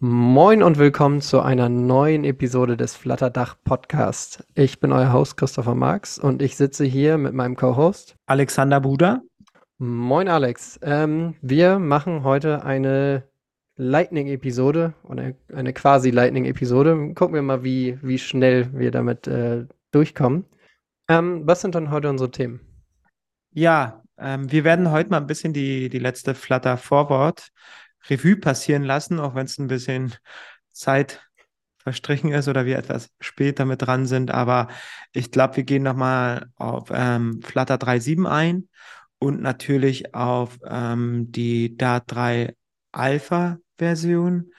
[0.00, 4.46] Moin und willkommen zu einer neuen Episode des Flatterdach Podcast.
[4.54, 9.22] Ich bin euer Host Christopher Marx und ich sitze hier mit meinem Co-Host Alexander Buda.
[9.78, 10.78] Moin Alex.
[10.82, 13.24] Ähm, wir machen heute eine
[13.74, 17.14] Lightning-Episode oder eine quasi Lightning-Episode.
[17.16, 20.44] Gucken wir mal, wie, wie schnell wir damit äh, durchkommen.
[21.08, 22.60] Ähm, was sind dann heute unsere Themen?
[23.52, 27.48] Ja, ähm, wir werden heute mal ein bisschen die, die letzte Flutter Forward
[28.08, 30.14] Revue passieren lassen, auch wenn es ein bisschen
[30.72, 31.20] Zeit
[31.78, 34.30] verstrichen ist oder wir etwas später mit dran sind.
[34.30, 34.68] Aber
[35.12, 38.68] ich glaube, wir gehen nochmal auf ähm, Flutter 3.7 ein
[39.18, 42.54] und natürlich auf ähm, die Dart 3
[42.92, 44.52] Alpha Version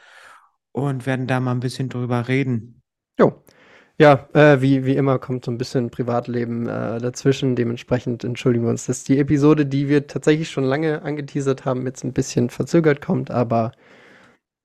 [0.71, 2.81] und werden da mal ein bisschen drüber reden.
[3.17, 3.43] Jo.
[4.01, 7.57] Ja, äh, wie, wie immer kommt so ein bisschen Privatleben äh, dazwischen.
[7.57, 12.05] Dementsprechend entschuldigen wir uns, dass die Episode, die wir tatsächlich schon lange angeteasert haben, jetzt
[12.05, 13.73] ein bisschen verzögert kommt, aber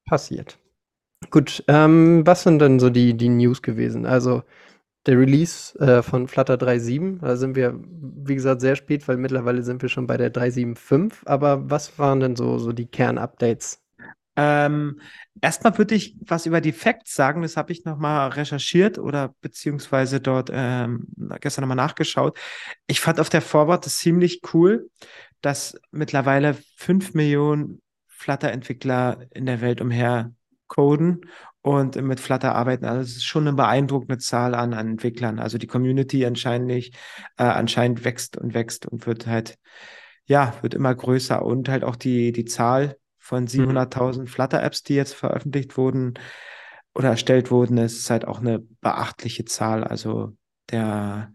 [0.09, 0.59] passiert.
[1.31, 4.07] Gut, ähm, was sind denn so die, die News gewesen?
[4.07, 4.45] Also
[5.07, 9.63] der Release äh, von Flutter 3.7, da sind wir, wie gesagt, sehr spät, weil mittlerweile
[9.65, 11.27] sind wir schon bei der 3.7.5.
[11.27, 13.84] Aber was waren denn so, so die Kernupdates
[14.37, 15.01] ähm,
[15.41, 17.43] erstmal würde ich was über die Facts sagen.
[17.43, 21.07] Das habe ich nochmal recherchiert oder beziehungsweise dort ähm,
[21.41, 22.39] gestern nochmal nachgeschaut.
[22.87, 24.91] Ich fand auf der Forward das ziemlich cool,
[25.41, 30.33] dass mittlerweile fünf Millionen Flutter-Entwickler in der Welt umher
[30.67, 31.21] coden
[31.61, 32.85] und mit Flutter arbeiten.
[32.85, 35.39] Also es ist schon eine beeindruckende Zahl an, an Entwicklern.
[35.39, 36.91] Also die Community anscheinend, äh,
[37.37, 39.59] anscheinend wächst und wächst und wird halt,
[40.27, 44.27] ja, wird immer größer und halt auch die, die Zahl von 700.000 mhm.
[44.27, 46.15] Flutter-Apps, die jetzt veröffentlicht wurden
[46.95, 49.83] oder erstellt wurden, ist halt auch eine beachtliche Zahl.
[49.83, 50.37] Also
[50.71, 51.33] der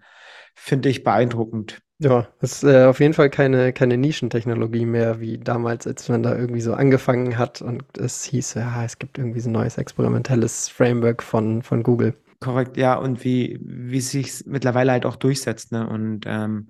[0.54, 1.82] finde ich beeindruckend.
[1.98, 6.36] Ja, ist äh, auf jeden Fall keine, keine Nischentechnologie mehr, wie damals, als man da
[6.38, 10.70] irgendwie so angefangen hat und es hieß, ja, es gibt irgendwie so ein neues experimentelles
[10.70, 12.14] Framework von, von Google.
[12.40, 15.90] Korrekt, ja, und wie, wie sich mittlerweile halt auch durchsetzt, ne?
[15.90, 16.70] Und ähm,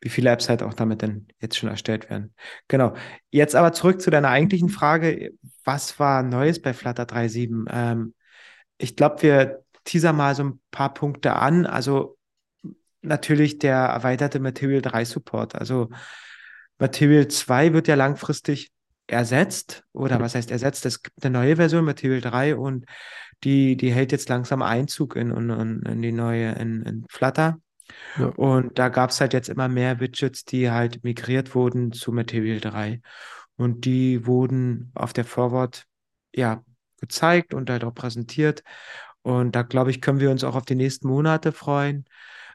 [0.00, 2.34] wie viele Apps halt auch damit denn jetzt schon erstellt werden.
[2.68, 2.94] Genau.
[3.30, 5.32] Jetzt aber zurück zu deiner eigentlichen Frage.
[5.64, 7.66] Was war Neues bei Flutter 3.7?
[7.70, 8.14] Ähm,
[8.78, 11.66] ich glaube, wir teaser mal so ein paar Punkte an.
[11.66, 12.16] Also
[13.02, 15.54] natürlich der erweiterte Material 3 Support.
[15.54, 15.90] Also
[16.78, 18.70] Material 2 wird ja langfristig
[19.06, 20.86] ersetzt oder was heißt ersetzt?
[20.86, 22.86] Es gibt eine neue Version, Material 3 und
[23.44, 27.58] die, die hält jetzt langsam Einzug in, in, in die neue, in, in Flutter.
[28.18, 28.26] Ja.
[28.26, 32.60] Und da gab es halt jetzt immer mehr Widgets, die halt migriert wurden zu Material
[32.60, 33.00] 3.
[33.56, 35.84] Und die wurden auf der Forward
[36.34, 36.62] ja
[37.00, 38.62] gezeigt und halt auch präsentiert.
[39.22, 42.04] Und da glaube ich, können wir uns auch auf die nächsten Monate freuen,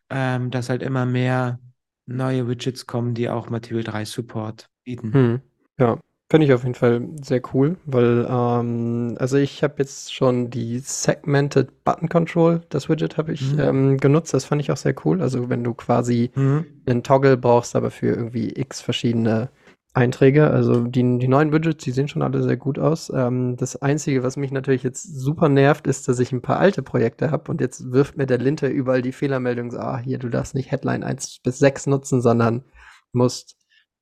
[0.10, 1.60] ähm, dass halt immer mehr
[2.06, 5.14] neue Widgets kommen, die auch Material 3 Support bieten.
[5.14, 5.42] Hm.
[5.78, 10.50] Ja, Finde ich auf jeden Fall sehr cool, weil, ähm, also ich habe jetzt schon
[10.50, 13.60] die Segmented Button Control, das Widget habe ich mhm.
[13.60, 15.22] ähm, genutzt, das fand ich auch sehr cool.
[15.22, 16.66] Also wenn du quasi mhm.
[16.88, 19.50] einen Toggle brauchst, aber für irgendwie x verschiedene
[19.96, 20.50] Einträge.
[20.50, 23.12] Also die, die neuen Widgets, die sehen schon alle sehr gut aus.
[23.16, 26.82] Ähm, das Einzige, was mich natürlich jetzt super nervt, ist, dass ich ein paar alte
[26.84, 30.30] Projekte habe und jetzt wirft mir der Linter überall die Fehlermeldung, so, ah, hier, du
[30.30, 32.66] darfst nicht Headline 1 bis 6 nutzen, sondern
[33.14, 33.56] musst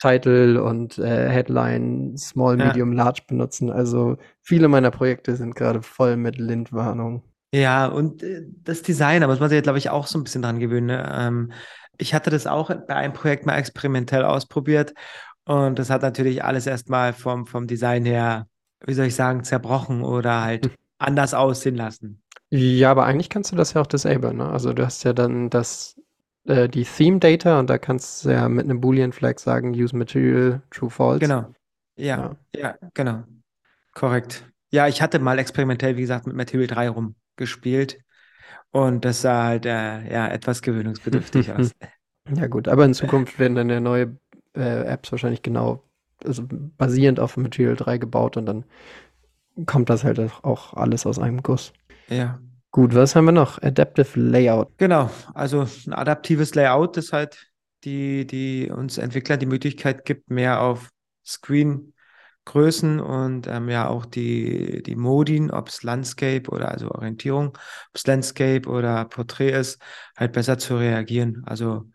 [0.04, 2.68] Title und äh, Headline Small, ja.
[2.68, 3.72] Medium, Large benutzen.
[3.72, 7.24] Also viele meiner Projekte sind gerade voll mit Lindwarnung.
[7.54, 10.26] Ja, und äh, das Design, aber das muss man sich, glaube ich, auch so ein
[10.26, 10.88] bisschen dran gewöhnen.
[10.88, 11.10] Ne?
[11.16, 11.52] Ähm,
[11.98, 14.94] ich hatte das auch bei einem Projekt mal experimentell ausprobiert
[15.46, 18.48] und das hat natürlich alles erstmal vom, vom Design her,
[18.86, 20.72] wie soll ich sagen, zerbrochen oder halt hm.
[20.98, 22.22] anders aussehen lassen.
[22.50, 24.38] Ja, aber eigentlich kannst du das ja auch disablen.
[24.38, 24.50] Ne?
[24.50, 25.96] Also du hast ja dann das
[26.46, 29.96] äh, die Theme Data und da kannst du ja mit einem Boolean Flag sagen, use
[29.96, 31.20] material true false.
[31.20, 31.54] Genau.
[31.96, 33.24] Ja, ja, ja, genau.
[33.94, 34.46] Korrekt.
[34.72, 38.00] Ja, ich hatte mal experimentell, wie gesagt, mit Material 3 rumgespielt
[38.72, 41.72] und das sah halt äh, ja etwas gewöhnungsbedürftig aus.
[42.38, 44.18] Ja, gut, aber in Zukunft werden dann ja neue
[44.56, 45.84] äh, Apps wahrscheinlich genau,
[46.24, 48.64] also basierend auf Material 3 gebaut und dann
[49.66, 51.74] kommt das halt auch alles aus einem Guss.
[52.08, 52.40] Ja.
[52.74, 53.62] Gut, was haben wir noch?
[53.62, 54.76] Adaptive Layout.
[54.80, 57.52] Genau, also ein adaptives Layout, das halt
[57.84, 60.90] die, die uns Entwickler die Möglichkeit gibt, mehr auf
[61.24, 67.94] Screen-Größen und ähm, ja auch die, die Modin, ob es Landscape oder also Orientierung, ob
[67.94, 69.80] es Landscape oder Porträt ist,
[70.18, 71.44] halt besser zu reagieren.
[71.46, 71.92] Also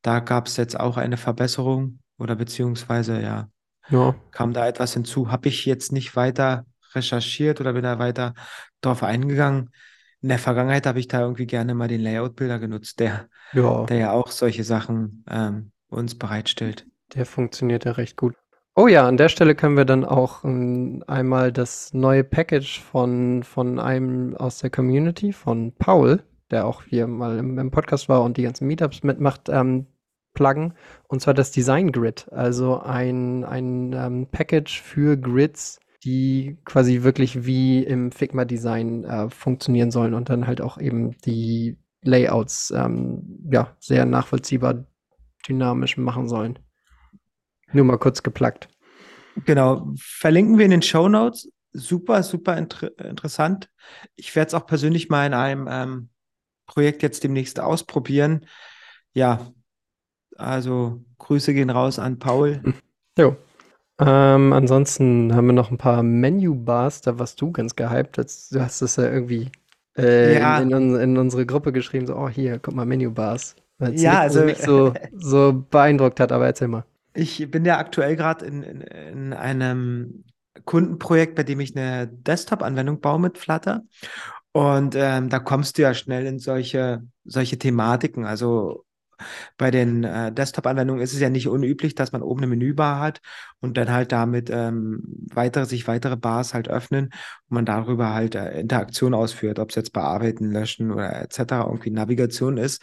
[0.00, 3.48] da gab es jetzt auch eine Verbesserung oder beziehungsweise ja,
[3.88, 4.14] ja.
[4.30, 5.32] kam da etwas hinzu.
[5.32, 8.34] Habe ich jetzt nicht weiter recherchiert oder bin da weiter
[8.80, 9.72] drauf eingegangen
[10.22, 13.84] in der Vergangenheit habe ich da irgendwie gerne mal den Layout-Builder genutzt, der ja.
[13.86, 16.86] der ja auch solche Sachen ähm, uns bereitstellt.
[17.14, 18.34] Der funktioniert ja recht gut.
[18.76, 23.42] Oh ja, an der Stelle können wir dann auch ähm, einmal das neue Package von,
[23.42, 28.22] von einem aus der Community, von Paul, der auch hier mal im, im Podcast war
[28.22, 29.86] und die ganzen Meetups mitmacht, ähm,
[30.34, 30.74] pluggen.
[31.08, 37.44] Und zwar das Design Grid, also ein, ein ähm, Package für Grids, die quasi wirklich
[37.44, 43.76] wie im Figma-Design äh, funktionieren sollen und dann halt auch eben die Layouts ähm, ja,
[43.78, 44.86] sehr nachvollziehbar
[45.46, 46.58] dynamisch machen sollen.
[47.72, 48.68] Nur mal kurz geplagt.
[49.44, 51.50] Genau, verlinken wir in den Show Notes.
[51.72, 53.70] Super, super inter interessant.
[54.16, 56.08] Ich werde es auch persönlich mal in einem ähm,
[56.66, 58.46] Projekt jetzt demnächst ausprobieren.
[59.12, 59.52] Ja,
[60.36, 62.62] also Grüße gehen raus an Paul.
[63.18, 63.36] Jo.
[64.00, 68.18] Ähm, ansonsten haben wir noch ein paar Menu-Bars, da warst du ganz gehypt.
[68.18, 69.50] Du hast es ja irgendwie
[69.96, 70.58] äh, Ja.
[70.58, 73.56] in, in, in, unsere Gruppe geschrieben, so, oh hier, guck mal, Menu-Bars.
[73.78, 76.84] Weil es Ja, also- mich so, so beeindruckt hat, aber erzähl mal.
[77.12, 80.24] Ich bin ja aktuell gerade in, in, in einem
[80.64, 83.82] Kundenprojekt, bei dem ich eine Desktop-Anwendung baue mit Flutter.
[84.52, 88.24] Und ähm, da kommst du ja schnell in solche, solche Thematiken.
[88.24, 88.84] Also
[89.56, 93.20] bei den äh, Desktop-Anwendungen ist es ja nicht unüblich, dass man oben eine Menübar hat
[93.60, 95.02] und dann halt damit ähm,
[95.32, 99.76] weitere, sich weitere Bars halt öffnen und man darüber halt äh, Interaktion ausführt, ob es
[99.76, 101.38] jetzt bearbeiten, löschen oder etc.
[101.66, 102.82] irgendwie Navigation ist.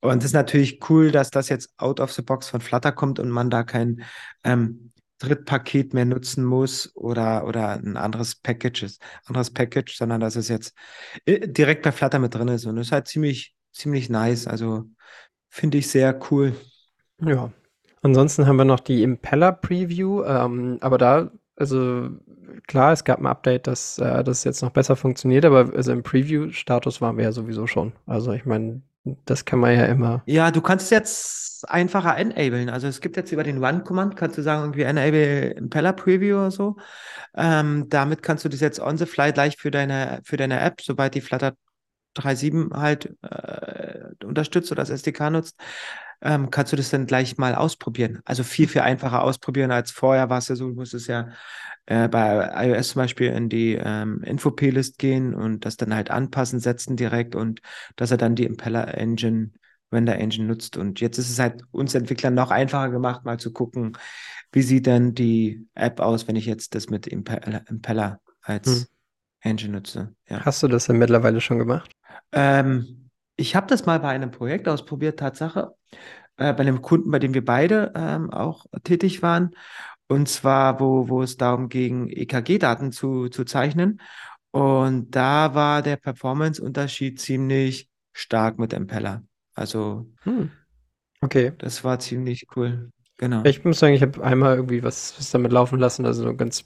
[0.00, 3.18] Und es ist natürlich cool, dass das jetzt out of the box von Flutter kommt
[3.18, 4.04] und man da kein
[4.44, 8.86] ähm, Drittpaket mehr nutzen muss oder, oder ein anderes Package
[9.24, 10.74] anderes Package, sondern dass es jetzt
[11.24, 12.66] äh, direkt bei Flutter mit drin ist.
[12.66, 14.46] Und das ist halt ziemlich, ziemlich nice.
[14.46, 14.84] Also
[15.48, 16.54] finde ich sehr cool.
[17.20, 17.50] Ja.
[18.02, 22.10] Ansonsten haben wir noch die Impeller-Preview, ähm, aber da, also
[22.66, 26.02] klar, es gab ein Update, dass äh, das jetzt noch besser funktioniert, aber also im
[26.02, 27.92] Preview-Status waren wir ja sowieso schon.
[28.06, 28.82] Also ich meine,
[29.24, 30.22] das kann man ja immer.
[30.26, 32.68] Ja, du kannst es jetzt einfacher enablen.
[32.68, 36.50] Also es gibt jetzt über den Run-Command, kannst du sagen, irgendwie enable Impeller Preview oder
[36.50, 36.76] so.
[37.36, 40.80] Ähm, damit kannst du das jetzt on the fly gleich für deine, für deine App,
[40.80, 41.54] sobald die Flutter
[42.18, 45.56] 3.7 halt äh, unterstützt oder das SDK nutzt,
[46.20, 48.20] ähm, kannst du das dann gleich mal ausprobieren.
[48.24, 51.28] Also viel, viel einfacher ausprobieren als vorher war es ja so, du musstest ja
[51.86, 56.60] äh, bei iOS zum Beispiel in die ähm, Info-P-List gehen und das dann halt anpassen,
[56.60, 57.60] setzen direkt und
[57.96, 59.52] dass er dann die Impeller Engine,
[59.92, 60.76] Render Engine nutzt.
[60.76, 63.96] Und jetzt ist es halt uns Entwicklern noch einfacher gemacht, mal zu gucken,
[64.52, 68.86] wie sieht denn die App aus, wenn ich jetzt das mit Impeller, Impeller als Hm.
[69.40, 70.14] Engine nutze.
[70.28, 70.44] Ja.
[70.44, 71.92] Hast du das denn mittlerweile schon gemacht?
[72.32, 75.74] Ähm, ich habe das mal bei einem Projekt ausprobiert, Tatsache,
[76.36, 79.50] äh, bei einem Kunden, bei dem wir beide ähm, auch tätig waren.
[80.08, 84.00] Und zwar, wo, wo es darum ging, EKG-Daten zu, zu zeichnen.
[84.50, 89.22] Und da war der Performance-Unterschied ziemlich stark mit Impeller.
[89.54, 90.50] Also, Hm.
[91.20, 91.52] Okay.
[91.58, 92.90] das war ziemlich cool.
[93.18, 93.42] Genau.
[93.44, 96.64] Ich muss sagen, ich habe einmal irgendwie was, was damit laufen lassen, also so ganz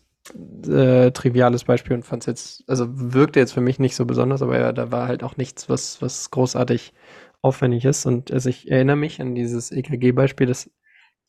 [0.69, 4.43] äh, triviales Beispiel und fand es jetzt, also wirkte jetzt für mich nicht so besonders,
[4.43, 6.93] aber ja, da war halt auch nichts, was, was großartig
[7.41, 8.07] aufwendig ist.
[8.07, 10.71] Und also ich erinnere mich an dieses EKG-Beispiel, das,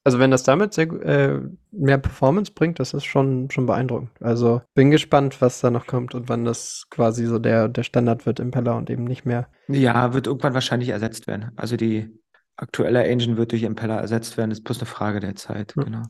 [0.04, 1.40] also wenn das damit sehr, äh,
[1.72, 4.12] mehr Performance bringt, das ist schon, schon beeindruckend.
[4.20, 8.26] Also bin gespannt, was da noch kommt und wann das quasi so der, der Standard
[8.26, 9.48] wird im Impeller und eben nicht mehr.
[9.68, 11.52] Ja, wird irgendwann wahrscheinlich ersetzt werden.
[11.56, 12.12] Also die
[12.56, 14.52] aktuelle Engine wird durch Impeller ersetzt werden.
[14.52, 15.74] ist bloß eine Frage der Zeit.
[15.76, 15.84] Ja.
[15.84, 16.04] Genau.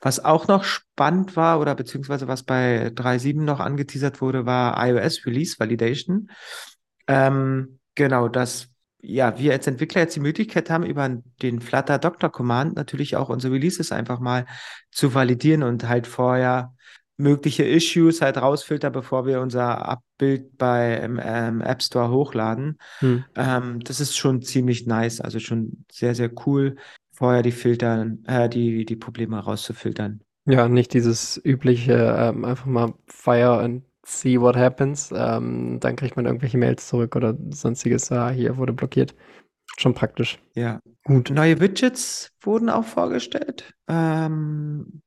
[0.00, 5.26] Was auch noch spannend war oder beziehungsweise was bei 3.7 noch angeteasert wurde, war iOS
[5.26, 6.30] Release Validation.
[7.06, 8.68] Ähm, genau, dass
[9.02, 11.08] ja, wir als Entwickler jetzt die Möglichkeit haben, über
[11.42, 14.46] den Flutter Doctor Command natürlich auch unsere Releases einfach mal
[14.90, 16.74] zu validieren und halt vorher
[17.20, 22.78] mögliche Issues halt rausfiltern, bevor wir unser Abbild bei ähm, App Store hochladen.
[22.98, 23.24] Hm.
[23.36, 26.76] Ähm, das ist schon ziemlich nice, also schon sehr, sehr cool,
[27.12, 30.20] vorher die Filtern, äh, die, die Probleme rauszufiltern.
[30.46, 35.12] Ja, nicht dieses übliche, ähm, einfach mal fire and see what happens.
[35.14, 38.10] Ähm, dann kriegt man irgendwelche Mails zurück oder sonstiges.
[38.10, 39.14] Ah, hier wurde blockiert.
[39.78, 40.38] Schon praktisch.
[40.54, 40.80] Ja.
[41.04, 41.30] Gut.
[41.30, 43.72] Neue Widgets wurden auch vorgestellt.
[43.88, 45.02] Ähm,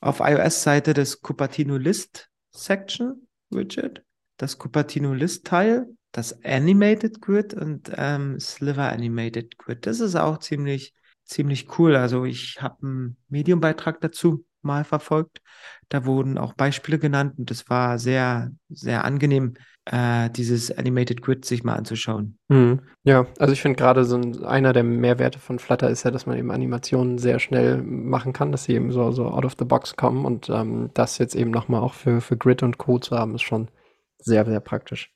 [0.00, 4.02] auf iOS-Seite des Cupertino List Section Widget,
[4.36, 9.86] das Cupertino List Teil, das Animated Grid und ähm, Sliver Animated Grid.
[9.86, 11.96] Das ist auch ziemlich, ziemlich cool.
[11.96, 15.40] Also ich habe einen Medium-Beitrag dazu mal verfolgt.
[15.88, 19.54] Da wurden auch Beispiele genannt und es war sehr, sehr angenehm,
[19.86, 22.38] äh, dieses Animated Grid sich mal anzuschauen.
[22.50, 22.80] Hm.
[23.04, 26.26] Ja, also ich finde gerade so ein, einer der Mehrwerte von Flutter ist ja, dass
[26.26, 29.64] man eben Animationen sehr schnell machen kann, dass sie eben so, so out of the
[29.64, 32.98] box kommen und ähm, das jetzt eben nochmal auch für, für Grid und Co.
[32.98, 33.68] zu haben, ist schon
[34.18, 35.12] sehr, sehr praktisch.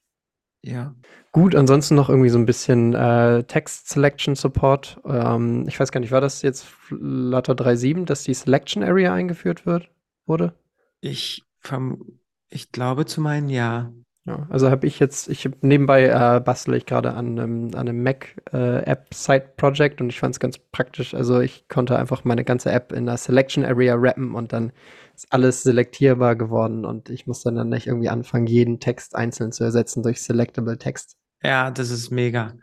[0.62, 0.94] Ja.
[1.32, 5.00] Gut, ansonsten noch irgendwie so ein bisschen äh, Text Selection Support.
[5.04, 9.66] Ähm, ich weiß gar nicht, war das jetzt Flutter 3.7, dass die Selection Area eingeführt
[9.66, 9.88] wird?
[10.26, 10.54] wurde?
[11.00, 13.92] Ich, verm ich glaube zu meinen, ja.
[14.24, 18.04] Ja, also habe ich jetzt, ich nebenbei äh, bastle ich gerade an einem, an einem
[18.04, 21.12] Mac äh, App Side Project und ich fand es ganz praktisch.
[21.12, 24.70] Also ich konnte einfach meine ganze App in der Selection Area rappen und dann
[25.14, 29.52] ist alles selektierbar geworden und ich muss dann, dann nicht irgendwie anfangen, jeden Text einzeln
[29.52, 31.16] zu ersetzen durch Selectable Text.
[31.42, 32.54] Ja, das ist mega.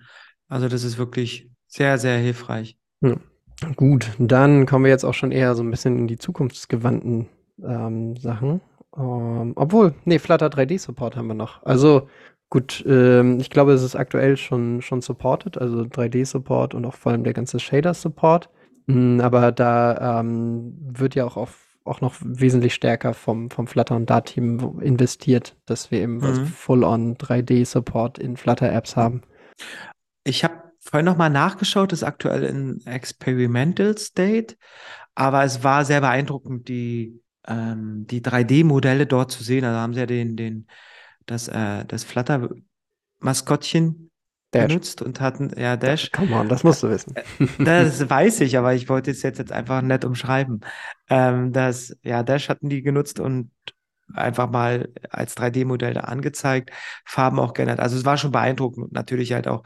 [0.48, 2.78] Also das ist wirklich sehr, sehr hilfreich.
[3.02, 3.16] Ja.
[3.76, 7.28] Gut, dann kommen wir jetzt auch schon eher so ein bisschen in die zukunftsgewandten
[7.62, 8.62] ähm, Sachen.
[8.98, 11.62] Ähm, obwohl, nee, Flutter 3D Support haben wir noch.
[11.64, 12.08] Also
[12.50, 16.96] gut, ähm, ich glaube, es ist aktuell schon, schon supported, also 3D Support und auch
[16.96, 18.50] vor allem der ganze Shader Support.
[18.88, 23.96] Mhm, aber da ähm, wird ja auch auf auch noch wesentlich stärker vom, vom Flutter
[23.96, 26.46] und Dart-Team investiert, dass wir eben mhm.
[26.46, 29.22] Full-on 3D-Support in Flutter-Apps haben.
[30.24, 34.56] Ich habe vorhin nochmal nachgeschaut, ist aktuell in Experimental State,
[35.16, 39.66] aber es war sehr beeindruckend, die ähm, die 3D-Modelle dort zu sehen.
[39.66, 40.68] Also haben sie ja den, den,
[41.26, 44.09] das, äh, das Flutter-Maskottchen
[44.52, 46.12] benutzt und hatten, ja, Dash.
[46.12, 47.16] Come on, das musst du wissen.
[47.16, 50.62] Äh, das weiß ich, aber ich wollte es jetzt, jetzt einfach nett umschreiben.
[51.10, 53.52] Ähm, das, ja, Dash hatten die genutzt und
[54.14, 56.72] einfach mal als 3D-Modell da angezeigt,
[57.06, 57.80] Farben auch geändert.
[57.80, 59.64] Also es war schon beeindruckend und natürlich halt auch,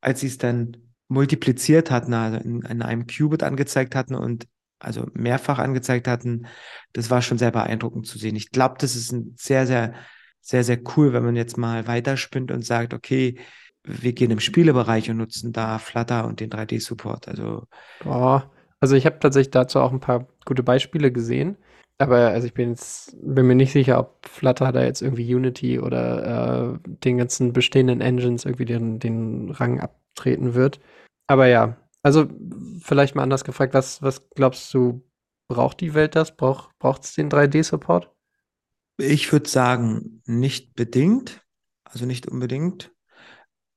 [0.00, 0.76] als sie es dann
[1.08, 4.46] multipliziert hatten, also in, in einem Qubit angezeigt hatten und
[4.78, 6.46] also mehrfach angezeigt hatten,
[6.92, 8.36] das war schon sehr beeindruckend zu sehen.
[8.36, 9.94] Ich glaube, das ist ein sehr, sehr,
[10.40, 13.38] sehr, sehr cool, wenn man jetzt mal weiterspinnt und sagt, okay,
[13.84, 17.28] wir gehen im Spielebereich und nutzen da Flutter und den 3D-Support.
[17.28, 17.64] Also,
[18.04, 18.40] oh,
[18.80, 21.56] also ich habe tatsächlich dazu auch ein paar gute Beispiele gesehen.
[22.00, 25.80] Aber also ich bin jetzt bin mir nicht sicher, ob Flutter da jetzt irgendwie Unity
[25.80, 30.78] oder äh, den ganzen bestehenden Engines irgendwie den, den Rang abtreten wird.
[31.26, 32.26] Aber ja, also,
[32.80, 35.04] vielleicht mal anders gefragt, was, was glaubst du,
[35.48, 36.36] braucht die Welt das?
[36.36, 38.10] Braucht es den 3D-Support?
[38.98, 41.44] Ich würde sagen, nicht bedingt,
[41.84, 42.92] also nicht unbedingt.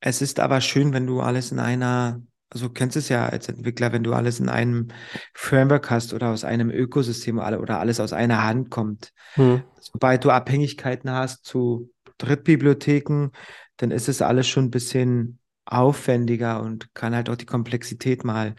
[0.01, 3.47] Es ist aber schön, wenn du alles in einer, also du kennst es ja als
[3.47, 4.89] Entwickler, wenn du alles in einem
[5.33, 9.13] Framework hast oder aus einem Ökosystem oder alles aus einer Hand kommt.
[9.35, 9.63] Hm.
[9.79, 13.29] Sobald du Abhängigkeiten hast zu Drittbibliotheken,
[13.77, 18.55] dann ist es alles schon ein bisschen aufwendiger und kann halt auch die Komplexität mal,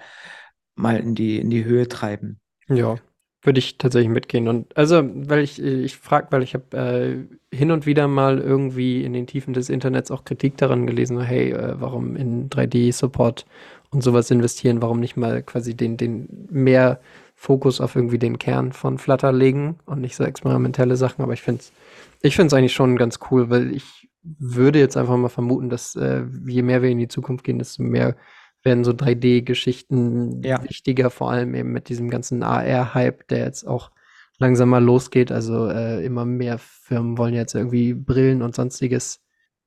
[0.76, 2.40] mal in die, in die Höhe treiben.
[2.68, 2.96] Ja,
[3.42, 4.48] würde ich tatsächlich mitgehen.
[4.48, 9.04] Und also, weil ich, ich frage, weil ich habe äh, hin und wieder mal irgendwie
[9.04, 13.44] in den Tiefen des Internets auch Kritik daran gelesen, hey, äh, warum in 3D-Support
[13.90, 17.00] und sowas investieren, warum nicht mal quasi den, den mehr
[17.34, 21.22] Fokus auf irgendwie den Kern von Flutter legen und nicht so experimentelle Sachen.
[21.22, 21.72] Aber ich finde es
[22.22, 26.22] ich find's eigentlich schon ganz cool, weil ich würde jetzt einfach mal vermuten, dass äh,
[26.46, 28.16] je mehr wir in die Zukunft gehen, desto mehr
[28.64, 30.62] werden so 3D-Geschichten ja.
[30.62, 33.90] wichtiger, vor allem eben mit diesem ganzen AR-Hype, der jetzt auch
[34.38, 35.32] langsam mal losgeht.
[35.32, 39.20] Also äh, immer mehr Firmen wollen jetzt irgendwie Brillen und sonstiges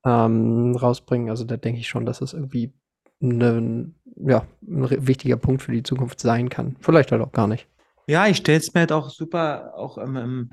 [0.06, 1.30] ähm, rausbringen.
[1.30, 2.74] Also da denke ich schon, dass es irgendwie
[3.20, 6.76] ne, ja, ein wichtiger Punkt für die Zukunft sein kann.
[6.80, 7.68] Vielleicht halt auch gar nicht.
[8.08, 10.52] Ja, ich stelle es mir halt auch super auch im, im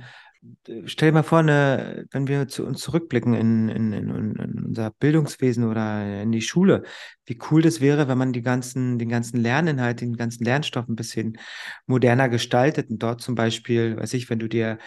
[0.87, 4.91] stell dir mal vor, eine, wenn wir zu uns zurückblicken in, in, in, in, unser
[4.91, 6.83] Bildungswesen oder in die Schule,
[7.27, 10.97] wie cool das wäre, wenn man die ganzen, den ganzen Lerninhalt, den ganzen Lernstoff ein
[10.97, 11.39] bisschen
[11.87, 14.79] moderner gestaltet und dort zum Beispiel, weiß ich, wenn du dir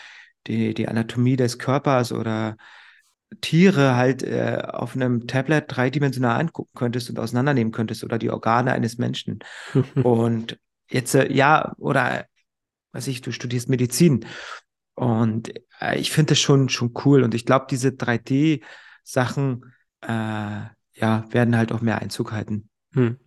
[0.47, 2.57] die, die Anatomie des Körpers oder
[3.41, 8.73] Tiere halt äh, auf einem Tablet dreidimensional angucken könntest und auseinandernehmen könntest oder die Organe
[8.73, 9.39] eines Menschen.
[10.03, 10.59] und
[10.89, 12.25] jetzt, äh, ja, oder
[12.91, 14.25] weiß ich, du studierst Medizin
[14.95, 17.23] und äh, ich finde das schon, schon cool.
[17.23, 22.69] Und ich glaube, diese 3D-Sachen, äh, ja, werden halt auch mehr Einzug halten.
[22.93, 23.17] Hm.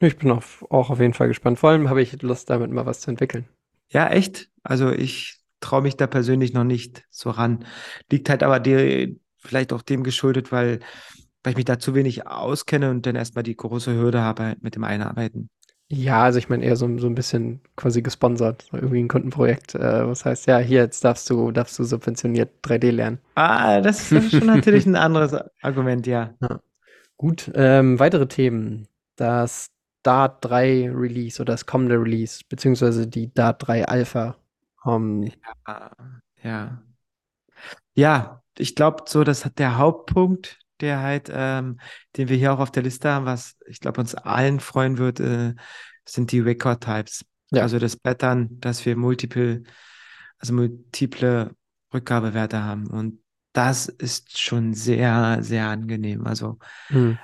[0.00, 1.58] Ich bin auf, auch auf jeden Fall gespannt.
[1.58, 3.48] Vor allem habe ich Lust, damit mal was zu entwickeln.
[3.90, 4.48] Ja, echt.
[4.62, 7.64] Also ich traue mich da persönlich noch nicht so ran.
[8.10, 9.08] Liegt halt aber der,
[9.38, 10.78] vielleicht auch dem geschuldet, weil,
[11.42, 14.76] weil ich mich da zu wenig auskenne und dann erstmal die große Hürde habe mit
[14.76, 15.50] dem Einarbeiten.
[15.90, 19.74] Ja, also ich meine eher so, so ein bisschen quasi gesponsert, irgendwie ein Kundenprojekt.
[19.74, 23.18] Äh, was heißt, ja, hier, jetzt darfst du, darfst du subventioniert 3D lernen.
[23.36, 26.34] Ah, das ist schon natürlich ein anderes Argument, ja.
[26.42, 26.60] ja.
[27.16, 28.86] Gut, ähm, weitere Themen.
[29.16, 29.70] Das
[30.02, 34.36] Dart 3 Release oder das kommende Release, beziehungsweise die Dart 3 Alpha.
[34.84, 35.22] Um,
[35.66, 35.90] ja,
[36.42, 36.82] ja.
[37.94, 41.78] Ja, ich glaube, so, das hat der Hauptpunkt, der halt, ähm,
[42.16, 45.20] den wir hier auch auf der Liste haben, was ich glaube uns allen freuen wird,
[45.20, 45.54] äh,
[46.04, 47.24] sind die Record Types.
[47.50, 47.62] Ja.
[47.62, 49.62] Also das Pattern, dass wir multiple,
[50.38, 51.54] also multiple
[51.92, 52.86] Rückgabewerte haben.
[52.88, 53.20] Und
[53.52, 56.26] das ist schon sehr, sehr angenehm.
[56.26, 56.58] Also
[56.90, 57.18] mhm.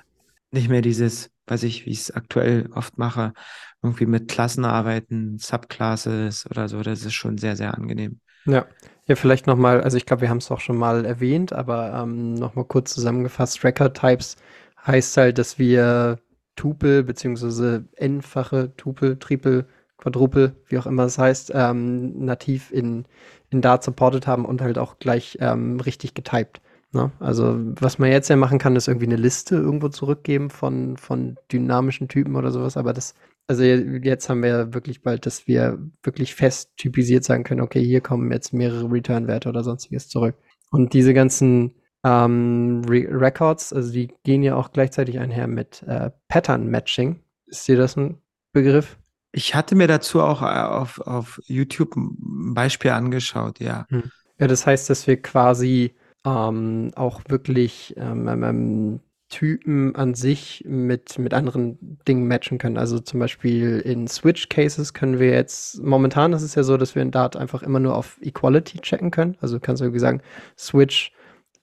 [0.50, 3.34] nicht mehr dieses, weiß ich, wie ich es aktuell oft mache,
[3.82, 6.82] irgendwie mit Klassen arbeiten, Subclasses oder so.
[6.82, 8.20] Das ist schon sehr, sehr angenehm.
[8.46, 8.66] Ja.
[9.06, 11.92] Ja, vielleicht noch mal also, ich glaube, wir haben es auch schon mal erwähnt, aber,
[12.02, 14.36] ähm, noch mal kurz zusammengefasst, Record Types
[14.86, 16.18] heißt halt, dass wir
[16.56, 19.66] Tupel beziehungsweise n-fache Tupel, Tripel,
[19.98, 23.04] Quadrupel, wie auch immer es heißt, ähm, nativ in
[23.50, 26.60] in Dart supported haben und halt auch gleich, ähm, richtig getypt,
[26.92, 27.12] ne?
[27.20, 31.36] Also, was man jetzt ja machen kann, ist irgendwie eine Liste irgendwo zurückgeben von von
[31.52, 33.14] dynamischen Typen oder sowas, aber das
[33.46, 37.84] also jetzt haben wir ja wirklich bald, dass wir wirklich fest typisiert sagen können, okay,
[37.84, 40.36] hier kommen jetzt mehrere Return-Werte oder sonstiges zurück.
[40.70, 41.74] Und diese ganzen
[42.04, 47.20] ähm, Re Records, also die gehen ja auch gleichzeitig einher mit äh, Pattern-Matching.
[47.46, 48.18] Ist dir das ein
[48.52, 48.98] Begriff?
[49.32, 53.86] Ich hatte mir dazu auch äh, auf, auf YouTube ein Beispiel angeschaut, ja.
[53.88, 54.10] Hm.
[54.38, 59.00] Ja, das heißt, dass wir quasi ähm, auch wirklich ähm, ähm, ähm
[59.34, 62.78] Typen an sich mit, mit anderen Dingen matchen können.
[62.78, 67.02] Also zum Beispiel in Switch-Cases können wir jetzt, momentan ist es ja so, dass wir
[67.02, 69.36] in Dart einfach immer nur auf Equality checken können.
[69.40, 70.22] Also kannst du irgendwie sagen,
[70.56, 71.10] Switch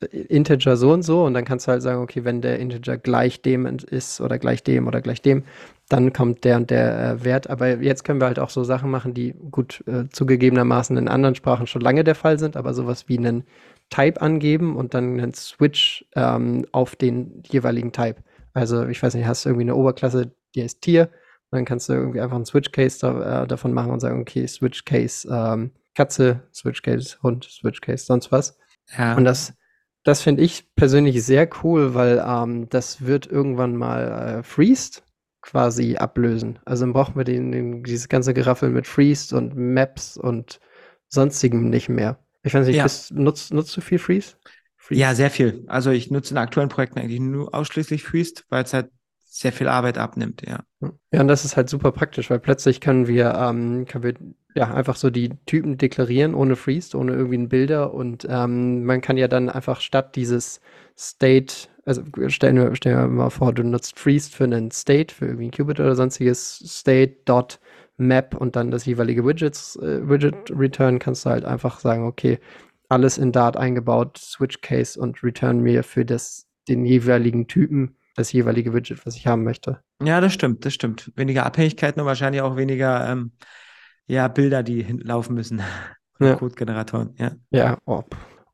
[0.01, 2.97] äh, Integer so und so und dann kannst du halt sagen, okay, wenn der Integer
[2.97, 5.43] gleich dem ist oder gleich dem oder gleich dem,
[5.87, 7.49] dann kommt der und der äh, Wert.
[7.49, 11.35] Aber jetzt können wir halt auch so Sachen machen, die gut äh, zugegebenermaßen in anderen
[11.35, 13.45] Sprachen schon lange der Fall sind, aber sowas wie einen
[13.91, 18.23] Type angeben und dann einen Switch ähm, auf den jeweiligen Type.
[18.53, 21.09] Also ich weiß nicht, hast du irgendwie eine Oberklasse, die heißt Tier,
[21.51, 24.47] und dann kannst du irgendwie einfach einen Switch-Case da, äh, davon machen und sagen, okay,
[24.47, 28.57] Switch-Case ähm, Katze, Switch-Case Hund, Switch-Case sonst was.
[28.97, 29.15] Ja.
[29.15, 29.53] Und das,
[30.03, 35.03] das finde ich persönlich sehr cool, weil ähm, das wird irgendwann mal äh, Freezed
[35.41, 36.59] quasi ablösen.
[36.65, 40.61] Also dann brauchen wir den, den, dieses ganze Geraffel mit Freezed und Maps und
[41.09, 42.17] sonstigem nicht mehr.
[42.43, 42.83] Ich weiß nicht, ja.
[42.83, 44.35] bist, nutzt, nutzt du viel Freeze?
[44.77, 45.01] Freeze?
[45.01, 45.63] Ja, sehr viel.
[45.67, 48.89] Also ich nutze in aktuellen Projekten eigentlich nur ausschließlich Freeze, weil es halt
[49.33, 50.59] sehr viel Arbeit abnimmt, ja.
[51.11, 54.13] Ja, und das ist halt super praktisch, weil plötzlich können wir, ähm, können wir
[54.55, 58.99] ja einfach so die Typen deklarieren ohne Freeze, ohne irgendwie ein Bilder und ähm, man
[58.99, 60.59] kann ja dann einfach statt dieses
[60.97, 65.27] State, also stellen wir, stellen wir mal vor, du nutzt Freeze für einen State, für
[65.27, 67.61] irgendwie ein Qubit oder sonstiges State dot
[68.07, 72.39] Map und dann das jeweilige Widgets, äh, Widget Return kannst du halt einfach sagen, okay,
[72.89, 78.33] alles in Dart eingebaut, Switch Case und return mir für das, den jeweiligen Typen das
[78.33, 79.79] jeweilige Widget, was ich haben möchte.
[80.03, 81.11] Ja, das stimmt, das stimmt.
[81.15, 83.31] Weniger Abhängigkeiten und wahrscheinlich auch weniger ähm,
[84.05, 85.61] ja, Bilder, die laufen müssen.
[86.19, 86.35] Ja.
[86.35, 87.31] Codegeneratoren, ja.
[87.49, 88.03] Ja, oh.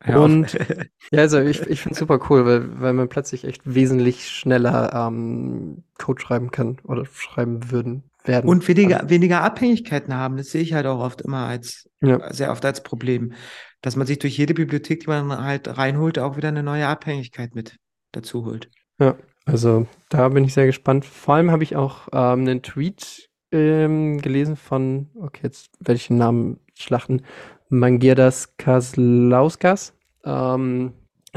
[0.05, 0.53] Und
[1.12, 4.93] ja, also ich, ich finde es super cool, weil, weil man plötzlich echt wesentlich schneller
[4.93, 8.49] ähm, Code schreiben kann oder schreiben würden werden.
[8.49, 12.31] Und weniger, also, weniger Abhängigkeiten haben, das sehe ich halt auch oft immer als ja.
[12.33, 13.33] sehr oft als Problem.
[13.81, 17.55] Dass man sich durch jede Bibliothek, die man halt reinholt, auch wieder eine neue Abhängigkeit
[17.55, 17.77] mit
[18.11, 18.69] dazu holt.
[18.99, 21.05] Ja, also da bin ich sehr gespannt.
[21.05, 26.07] Vor allem habe ich auch ähm, einen Tweet ähm, gelesen von, okay, jetzt werde ich
[26.07, 27.21] den Namen schlachten,
[27.69, 29.93] Mangirdas Kaslauskas,
[30.25, 30.93] ähm,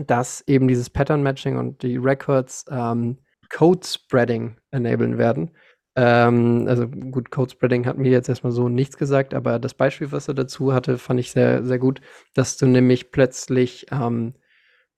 [0.07, 3.19] dass eben dieses Pattern Matching und die Records ähm,
[3.51, 5.51] Code Spreading enablen werden.
[5.97, 10.13] Ähm, also gut, Code Spreading hat mir jetzt erstmal so nichts gesagt, aber das Beispiel,
[10.13, 12.01] was er dazu hatte, fand ich sehr, sehr gut,
[12.35, 14.35] dass du nämlich plötzlich ähm,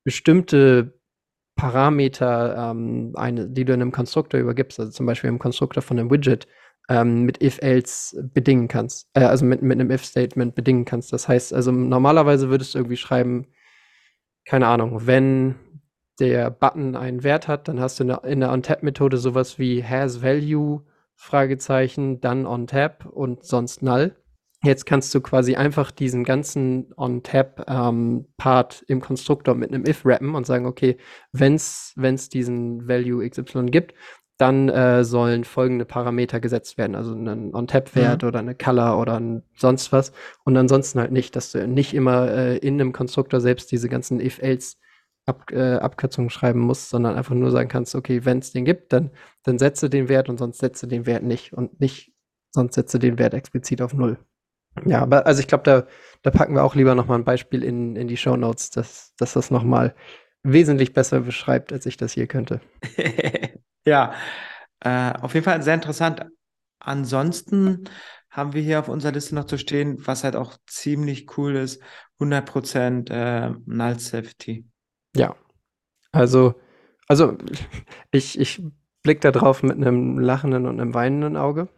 [0.04, 0.98] bestimmte
[1.56, 5.98] Parameter, ähm, eine, die du in einem Konstruktor übergibst, also zum Beispiel im Konstruktor von
[5.98, 6.46] einem Widget,
[6.88, 11.12] ähm, mit if-else bedingen kannst, äh, also mit, mit einem if-Statement bedingen kannst.
[11.12, 13.46] Das heißt, also normalerweise würdest du irgendwie schreiben,
[14.44, 15.54] keine Ahnung, wenn
[16.22, 20.82] der Button einen Wert hat, dann hast du in der OnTap-Methode sowas wie has value,
[21.16, 24.14] Fragezeichen, dann OnTap und sonst null.
[24.64, 30.36] Jetzt kannst du quasi einfach diesen ganzen OnTap-Part ähm, im Konstruktor mit einem if rappen
[30.36, 30.96] und sagen, okay,
[31.32, 33.94] wenn es diesen Value XY gibt,
[34.38, 38.28] dann äh, sollen folgende Parameter gesetzt werden, also ein OnTap-Wert mhm.
[38.28, 40.12] oder eine Color oder ein sonst was
[40.44, 44.20] und ansonsten halt nicht, dass du nicht immer äh, in einem Konstruktor selbst diese ganzen
[44.20, 44.76] if-else
[45.24, 48.92] Ab, äh, Abkürzungen schreiben musst, sondern einfach nur sagen kannst, okay, wenn es den gibt,
[48.92, 49.10] dann,
[49.44, 52.12] dann setze den Wert und sonst setze den Wert nicht und nicht,
[52.50, 54.18] sonst setze den Wert explizit auf Null.
[54.84, 55.86] Ja, aber also ich glaube, da,
[56.22, 59.34] da packen wir auch lieber nochmal ein Beispiel in, in die Show Notes, dass, dass
[59.34, 59.94] das nochmal
[60.42, 62.60] wesentlich besser beschreibt, als ich das hier könnte.
[63.86, 64.14] ja,
[64.80, 66.24] äh, auf jeden Fall sehr interessant.
[66.80, 67.84] Ansonsten
[68.30, 71.82] haben wir hier auf unserer Liste noch zu stehen, was halt auch ziemlich cool ist,
[72.18, 74.64] 100% äh, Null Safety.
[75.16, 75.36] Ja.
[76.12, 76.54] Also,
[77.08, 77.36] also
[78.10, 78.62] ich, ich
[79.02, 81.68] blicke da drauf mit einem lachenden und einem weinenden Auge,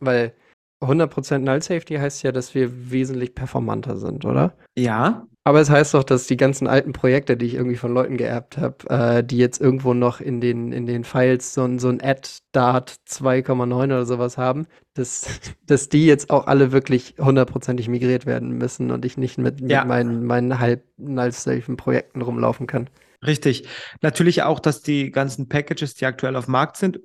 [0.00, 0.34] weil
[0.80, 4.56] 100% Null Safety heißt ja, dass wir wesentlich performanter sind, oder?
[4.76, 8.16] Ja, Aber es heißt doch, dass die ganzen alten Projekte, die ich irgendwie von Leuten
[8.16, 11.88] geerbt habe, äh, die jetzt irgendwo noch in den, in den Files so, ein- so
[11.88, 15.26] ein Add-Dart 2,9 oder sowas haben, dass,
[15.66, 19.70] dass die jetzt auch alle wirklich hundertprozentig migriert werden müssen und ich nicht mit, mit
[19.72, 22.88] Ja, meinen, meinen halb naiven Projekten rumlaufen kann.
[23.24, 23.68] richtig.
[24.00, 26.98] Natürlich auch, dass die ganzen Packages, die aktuell auf dem Markt sind, äh,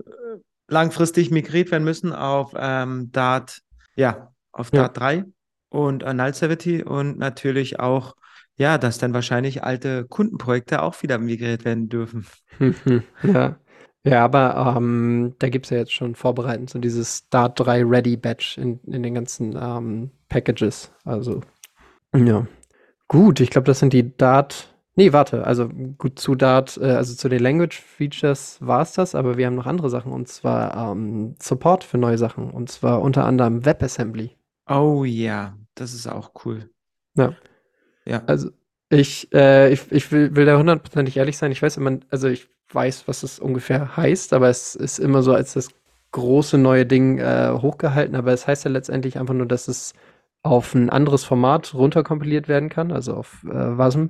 [0.67, 3.62] langfristig migriert werden müssen auf ähm, Dart,
[3.95, 4.82] ja, auf Ja.
[4.82, 5.26] Dart 3
[5.69, 8.15] und äh, Null-Savity und natürlich auch,
[8.58, 12.26] ja, dass dann wahrscheinlich alte Kundenprojekte auch wieder migriert werden dürfen.
[13.24, 13.58] Ja.
[14.04, 18.15] Ja, aber ähm, da gibt es ja jetzt schon vorbereitend so dieses Dart 3 Ready
[18.15, 20.93] Batch in, in den ganzen ähm, Packages.
[21.04, 21.41] Also,
[22.15, 22.48] ja.
[23.10, 24.74] Gut, ich glaube, das sind die Dart.
[24.96, 29.13] Nee, warte, also gut zu Dart, äh, also zu den Language Features war es das,
[29.13, 33.02] aber wir haben noch andere Sachen und zwar ähm, Support für neue Sachen und zwar
[33.02, 34.32] unter anderem WebAssembly.
[34.70, 36.70] Oh ja, das ist auch cool.
[37.15, 37.36] Ja.
[38.08, 38.24] Ja.
[38.26, 38.50] Also
[38.89, 41.52] ich, äh, ich, ich will, will da hundertprozentig ehrlich sein.
[41.52, 45.34] Ich weiß immer, also ich weiß, was es ungefähr heißt, aber es ist immer so
[45.34, 45.70] als das
[46.12, 48.15] große neue Ding äh, hochgehalten.
[48.15, 49.93] Aber es heißt ja letztendlich einfach nur, dass es
[50.41, 54.08] auf ein anderes Format runterkompiliert werden kann, also auf äh, WASM.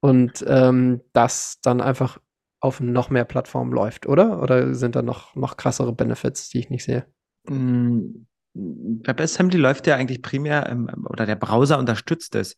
[0.00, 2.18] Und ähm, das dann einfach
[2.60, 4.42] auf noch mehr Plattformen läuft, oder?
[4.42, 7.06] Oder sind da noch, noch krassere Benefits, die ich nicht sehe?
[7.48, 12.56] Mm, WebAssembly läuft ja eigentlich primär, ähm, oder der Browser unterstützt es.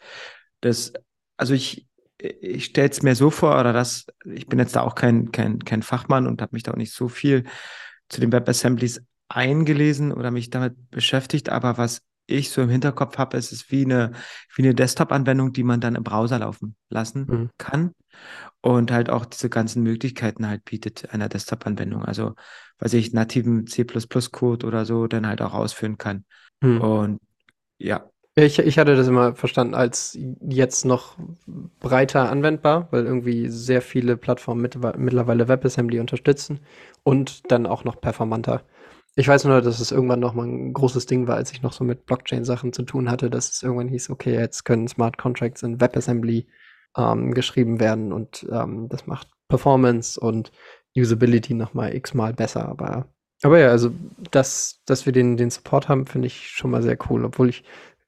[0.62, 0.94] Das,
[1.36, 1.86] also ich,
[2.18, 5.58] ich stelle es mir so vor, oder das, ich bin jetzt da auch kein, kein,
[5.58, 7.44] kein Fachmann und habe mich da auch nicht so viel
[8.08, 13.36] zu den WebAssemblies eingelesen oder mich damit beschäftigt, aber was ich so im Hinterkopf habe,
[13.36, 14.12] ist es wie eine,
[14.54, 17.50] wie eine Desktop-Anwendung, die man dann im Browser laufen lassen Mhm.
[17.58, 17.92] kann
[18.60, 22.04] und halt auch diese ganzen Möglichkeiten halt bietet einer Desktop-Anwendung.
[22.04, 22.34] Also,
[22.78, 26.24] weiß ich, nativen C++-Code oder so dann halt auch ausführen kann.
[26.60, 26.80] Mhm.
[26.80, 27.20] Und
[27.78, 31.18] ja, Ich, ich hatte das immer verstanden als jetzt noch
[31.80, 36.60] breiter anwendbar, weil irgendwie sehr viele Plattformen mit, mittlerweile WebAssembly unterstützen
[37.02, 38.62] und dann auch noch performanter.
[39.16, 41.74] Ich weiß nur, dass es irgendwann noch mal ein großes Ding war, als ich noch
[41.74, 45.62] so mit Blockchain-Sachen zu tun hatte, dass es irgendwann hieß, okay, jetzt können Smart Contracts
[45.62, 46.46] in WebAssembly
[46.96, 50.52] ähm, geschrieben werden und ähm, das macht Performance und
[50.96, 52.66] Usability noch mal x-mal besser.
[52.66, 53.08] Aber,
[53.42, 53.90] aber ja, also
[54.30, 57.64] dass, dass wir den, den Support haben, finde ich schon mal sehr cool, obwohl ich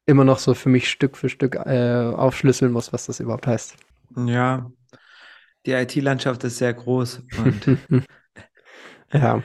[0.06, 3.76] immer noch so für mich Stück für Stück äh, aufschlüsseln muss, was das überhaupt heißt.
[4.16, 4.70] ja,
[5.66, 7.22] die IT-Landschaft ist sehr groß
[9.12, 9.42] Ja.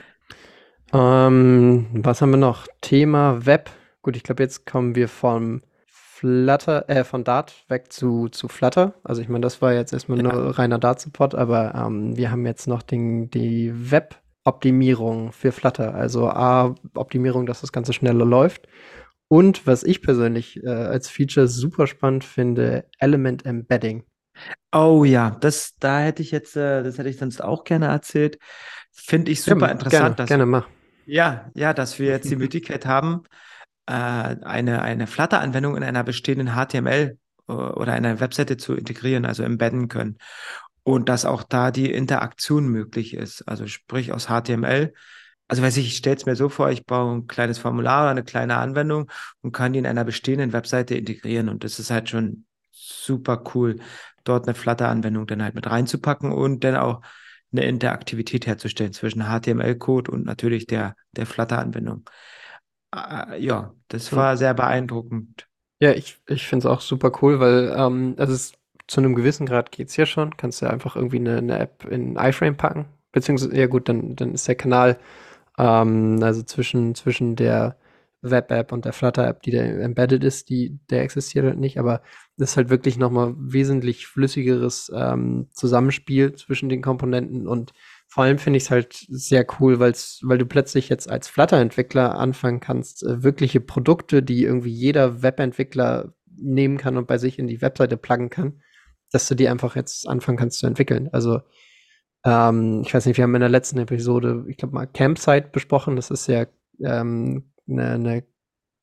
[0.92, 2.66] Ähm, was haben wir noch?
[2.80, 3.70] Thema Web.
[4.02, 8.94] Gut, ich glaube, jetzt kommen wir vom Flutter, äh, von Dart weg zu, zu Flutter.
[9.04, 10.24] Also ich meine, das war jetzt erstmal Ja.
[10.24, 15.94] nur reiner Dart-Support, aber ähm, wir haben jetzt noch den, die Web-Optimierung für Flutter.
[15.94, 18.66] Also A, Optimierung, dass das Ganze schneller läuft.
[19.32, 24.02] Und was ich persönlich äh, als Feature super spannend finde, Element Embedding.
[24.72, 28.38] oh ja, das, da hätte ich jetzt, äh, das hätte ich sonst auch gerne erzählt.
[28.90, 30.66] Finde ich Ja, super gerne, interessant, dass, gerne mach.
[31.06, 33.22] ja, ja, dass wir jetzt die Möglichkeit haben,
[33.86, 37.16] äh, eine, eine Flutter-Anwendung in einer bestehenden HTML
[37.48, 40.18] äh, oder einer Webseite zu integrieren, also embedden können.
[40.82, 43.42] Und dass auch da die Interaktion möglich ist.
[43.46, 44.92] Also sprich aus HTML.
[45.50, 48.10] Also weiß ich, ich stelle es mir so vor, ich baue ein kleines Formular oder
[48.12, 49.10] eine kleine Anwendung
[49.42, 51.48] und kann die in einer bestehenden Webseite integrieren.
[51.48, 53.80] Und das ist halt schon super cool,
[54.22, 57.02] dort eine Flutter-Anwendung dann halt mit reinzupacken und dann auch
[57.50, 62.04] eine Interaktivität herzustellen zwischen HTML-Code und natürlich der, der Flutter-Anwendung.
[62.94, 65.48] Äh, ja, das war sehr beeindruckend.
[65.80, 68.52] Ja, ich, ich finde es auch super cool, weil ähm, also es,
[68.86, 70.36] zu einem gewissen Grad geht's ja schon.
[70.36, 72.86] Kannst ja einfach irgendwie eine, eine App in iFrame packen.
[73.10, 74.96] Beziehungsweise, ja gut, dann, dann ist der Kanal
[75.60, 77.76] ähm, also zwischen, zwischen der
[78.22, 82.02] Web-App und der Flutter-App, die da embedded ist, die, der existiert halt nicht, aber
[82.36, 87.72] das ist halt wirklich nochmal wesentlich flüssigeres ähm, Zusammenspiel zwischen den Komponenten und
[88.08, 92.18] vor allem finde ich es halt sehr cool, weil's, weil du plötzlich jetzt als Flutter-Entwickler
[92.18, 97.46] anfangen kannst, äh, wirkliche Produkte, die irgendwie jeder Webentwickler nehmen kann und bei sich in
[97.46, 98.60] die Webseite pluggen kann,
[99.12, 101.08] dass du die einfach jetzt anfangen kannst zu entwickeln.
[101.12, 101.40] Also,
[102.24, 105.96] ähm, ich weiß nicht, wir haben in der letzten Episode, ich glaube mal Campsite besprochen.
[105.96, 106.46] Das ist ja
[106.82, 108.24] ähm, ne, ne,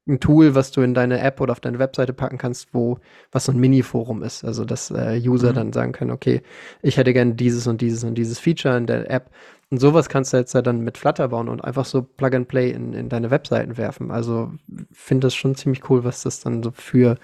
[0.08, 3.00] ein Tool, was du in deine App oder auf deine Webseite packen kannst, wo
[3.32, 4.44] was so ein Mini-Forum ist.
[4.46, 5.56] Also, dass äh, User Mhm.
[5.56, 6.42] dann sagen können, okay,
[6.82, 9.32] ich hätte gerne dieses und dieses und dieses Feature in der App.
[9.70, 12.48] Und sowas kannst du jetzt ja dann mit Flutter bauen und einfach so Plug and
[12.48, 14.12] Play in, in deine Webseiten werfen.
[14.12, 14.54] Also
[14.94, 17.18] finde das schon ziemlich cool, was das dann so für,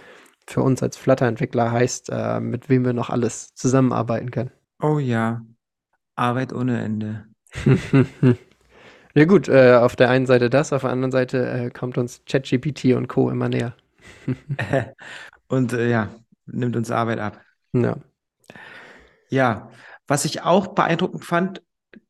[0.47, 4.51] für uns als Flutter-Entwickler heißt, äh, mit wem wir noch alles zusammenarbeiten können.
[4.81, 5.41] Oh ja,
[6.15, 7.25] Arbeit ohne Ende.
[9.15, 12.23] Ja gut, äh, auf der einen Seite das, auf der anderen Seite äh, kommt uns
[12.25, 13.29] ChatGPT und Co.
[13.29, 13.75] immer näher.
[15.47, 16.09] Und äh, ja,
[16.47, 17.39] nimmt uns Arbeit ab.
[17.73, 17.97] Ja.
[19.29, 19.69] Ja,
[20.07, 21.61] was ich auch beeindruckend fand,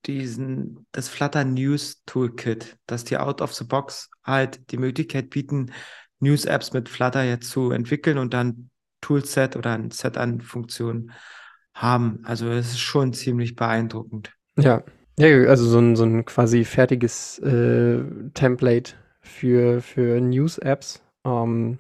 [0.05, 5.73] diesen, das Flutter News Toolkit, dass die out of the box halt die Möglichkeit bieten,
[6.19, 8.69] News-Apps mit Flutter jetzt zu entwickeln und dann
[9.01, 11.11] Toolset oder ein Set an Funktionen
[11.73, 12.19] haben.
[12.23, 14.31] Also es ist schon ziemlich beeindruckend.
[14.57, 14.83] Ja,
[15.17, 21.79] ja also so ein, so ein quasi fertiges äh, Template für, für News-Apps ähm,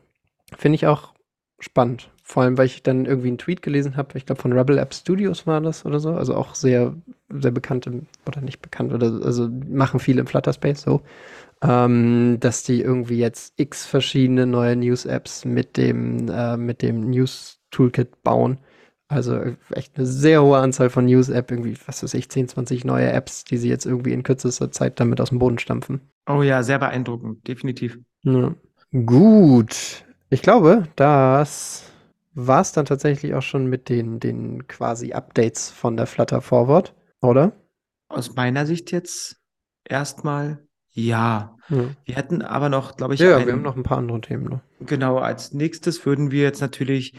[0.57, 1.13] finde ich auch
[1.59, 2.09] spannend.
[2.25, 4.93] Vor allem, weil ich dann irgendwie einen Tweet gelesen habe, ich glaube von Rebel App
[4.93, 6.95] Studios war das oder so, also auch sehr,
[7.29, 11.01] sehr bekannt im, oder nicht bekannt, oder also machen viel im Flutter Space so,
[11.61, 18.23] ähm, dass die irgendwie jetzt x verschiedene neue News-Apps mit dem, äh, mit dem News-Toolkit
[18.23, 18.57] bauen.
[19.13, 19.39] Also
[19.71, 23.43] echt eine sehr hohe Anzahl von News-App, irgendwie, was weiß ich, 10, 20 neue Apps,
[23.43, 26.01] die sie jetzt irgendwie in kürzester Zeit damit aus dem Boden stampfen.
[26.27, 27.99] Oh ja, sehr beeindruckend, definitiv.
[28.23, 28.53] Ja.
[28.91, 30.05] Gut.
[30.29, 31.91] Ich glaube, das
[32.33, 36.93] war es dann tatsächlich auch schon mit den, den quasi Updates von der Flutter Forward,
[37.21, 37.51] oder?
[38.09, 39.37] Aus meiner Sicht jetzt
[39.85, 41.55] erstmal ja.
[41.69, 44.21] Ja, Wir hätten aber noch, glaube ich, ja ein, wir haben noch ein paar andere
[44.21, 44.45] Themen.
[44.45, 44.61] Ne?
[44.81, 47.17] genau, als nächstes würden wir jetzt natürlich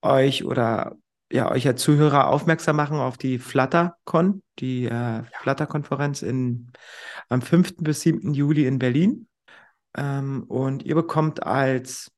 [0.00, 0.96] euch oder
[1.32, 6.72] ja, euch als Zuhörer aufmerksam machen auf die FlutterCon, die äh, Flutter-Konferenz in,
[7.28, 7.76] am 5.
[7.78, 8.34] bis 7.
[8.34, 9.26] Juli in Berlin.
[9.96, 12.10] Ähm, und ihr bekommt als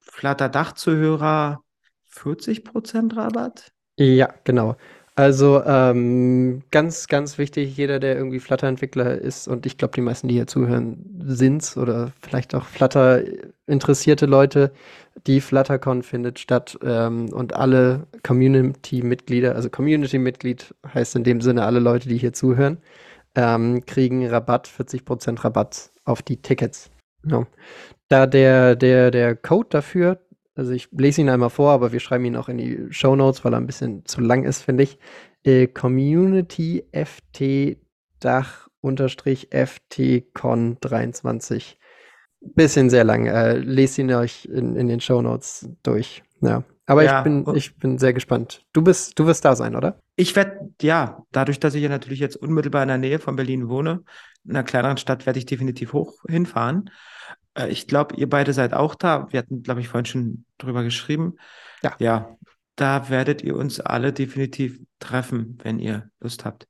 [0.00, 1.62] Flutter-Dach-Zuhörer
[2.12, 3.72] 40% Rabatt?
[3.96, 4.76] Ja, genau.
[5.16, 10.26] Also ähm, ganz, ganz wichtig, jeder, der irgendwie Flutter-Entwickler ist, und ich glaube, die meisten,
[10.26, 14.72] die hier zuhören, sind's oder vielleicht auch Flutter-interessierte Leute,
[15.28, 21.78] die FlutterCon findet statt ähm, und alle Community-Mitglieder, also Community-Mitglied heißt in dem Sinne alle
[21.78, 22.78] Leute, die hier zuhören,
[23.36, 26.90] ähm, kriegen Rabatt, 40% Rabatt auf die Tickets.
[27.24, 27.46] Ja.
[28.08, 30.18] Da der, der, der Code dafür,
[30.54, 33.44] also ich lese ihn einmal vor, aber wir schreiben ihn auch in die Show Notes,
[33.44, 34.98] weil er ein bisschen zu lang ist, finde ich.
[35.42, 37.78] Äh, Community FT
[38.20, 41.78] Dach unterstrich FTCon 23.
[42.40, 43.26] Bisschen sehr lang.
[43.26, 46.22] Äh, lest ihn euch in, in den Show Notes durch.
[46.40, 46.62] Ja.
[46.86, 48.66] Aber Ja, ich bin, ich bin sehr gespannt.
[48.72, 49.98] Du bist, du wirst da sein, oder?
[50.16, 53.68] Ich werde, ja, dadurch, dass ich ja natürlich jetzt unmittelbar in der Nähe von Berlin
[53.68, 54.04] wohne,
[54.44, 56.90] in einer kleineren Stadt, werde ich definitiv hoch hinfahren.
[57.54, 59.28] Äh, ich glaube, ihr beide seid auch da.
[59.30, 61.36] Wir hatten, glaube ich, vorhin schon drüber geschrieben.
[61.82, 61.94] Ja.
[61.98, 62.36] Ja,
[62.76, 66.66] da werdet ihr uns alle definitiv treffen, wenn ihr Lust habt.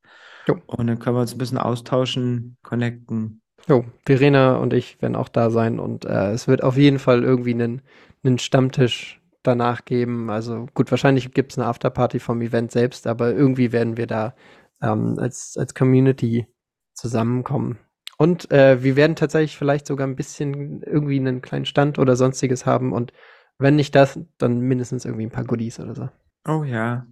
[0.46, 0.60] Jo.
[0.66, 3.40] Und dann können wir uns ein bisschen austauschen, connecten.
[3.66, 7.22] Jo, Verena und ich werden auch da sein und äh, es wird auf jeden Fall
[7.22, 7.80] irgendwie einen,
[8.22, 10.28] einen Stammtisch danach geben.
[10.28, 14.34] Also gut, wahrscheinlich gibt es eine Afterparty vom Event selbst, aber irgendwie werden wir da
[14.82, 16.46] ähm, als, als Community
[16.92, 17.78] zusammenkommen.
[18.16, 22.66] Und äh, wir werden tatsächlich vielleicht sogar ein bisschen irgendwie einen kleinen Stand oder sonstiges
[22.66, 23.12] haben und
[23.58, 26.08] wenn nicht das, dann mindestens irgendwie ein paar Goodies oder so.
[26.46, 27.06] Oh ja.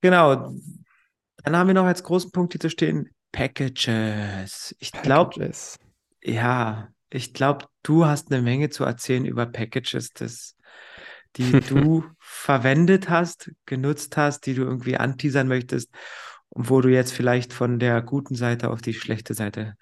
[0.00, 0.52] Genau.
[1.42, 4.74] Dann haben wir noch als großen Punkt hier zu stehen, Packages.
[4.78, 5.78] Ich glaube, Packages.
[6.22, 10.56] Ja, ich glaube, du hast eine Menge zu erzählen über Packages, das,
[11.36, 15.90] die du verwendet hast, genutzt hast, die du irgendwie anteasern möchtest
[16.50, 19.76] und wo du jetzt vielleicht von der guten Seite auf die schlechte Seite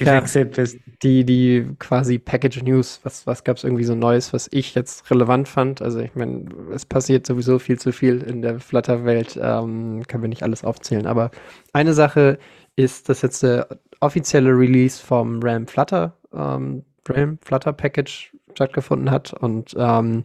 [0.00, 0.14] Ja.
[0.16, 0.78] gewechselt bist.
[1.02, 5.10] die, die quasi Package News, was, was gab es irgendwie so Neues, was ich jetzt
[5.10, 5.82] relevant fand?
[5.82, 10.28] Also ich meine, es passiert sowieso viel zu viel in der Flutter-Welt, ähm, können wir
[10.28, 11.06] nicht alles aufzählen.
[11.06, 11.30] Aber
[11.72, 12.38] eine Sache
[12.76, 13.68] ist, dass jetzt der
[14.00, 19.32] offizielle Release vom RAM Flutter, ähm, RAM Flutter Package stattgefunden hat.
[19.32, 20.22] Und ähm,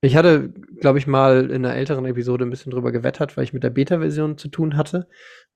[0.00, 3.52] ich hatte, glaube ich, mal in einer älteren Episode ein bisschen drüber gewettert, weil ich
[3.54, 5.08] mit der Beta-Version zu tun hatte.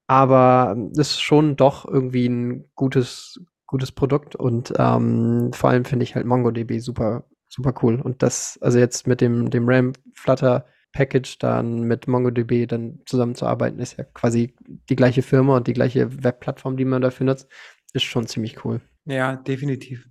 [0.06, 6.02] Aber es ist schon doch irgendwie ein gutes, gutes Produkt und ähm, vor allem finde
[6.02, 8.00] ich halt MongoDB super, super cool.
[8.00, 13.78] Und das, also jetzt mit dem, dem RAM Flutter Package dann mit MongoDB dann zusammenzuarbeiten,
[13.78, 14.56] ist ja quasi
[14.88, 17.48] die gleiche Firma und die gleiche Webplattform, die man dafür nutzt,
[17.92, 18.80] ist schon ziemlich cool.
[19.04, 20.08] Ja, definitiv.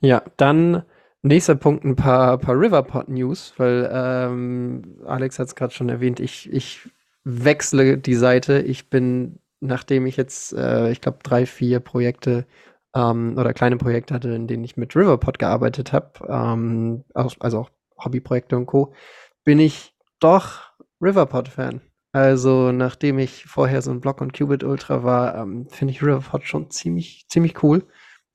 [0.00, 0.82] Ja, dann
[1.22, 6.20] nächster Punkt ein paar, paar Riverpod News, weil ähm, Alex hat es gerade schon erwähnt,
[6.20, 6.88] ich, ich
[7.24, 8.60] wechsle die Seite.
[8.60, 12.46] Ich bin, nachdem ich jetzt, äh, ich glaube, drei, vier Projekte
[12.94, 17.70] ähm, oder kleine Projekte hatte, in denen ich mit Riverpod gearbeitet habe, ähm, also auch
[18.02, 18.92] Hobbyprojekte und Co.,
[19.44, 21.80] bin ich doch Riverpod-Fan.
[22.12, 26.44] Also, nachdem ich vorher so ein Block und Qubit Ultra war, ähm, finde ich Riverpod
[26.44, 27.86] schon ziemlich, ziemlich cool.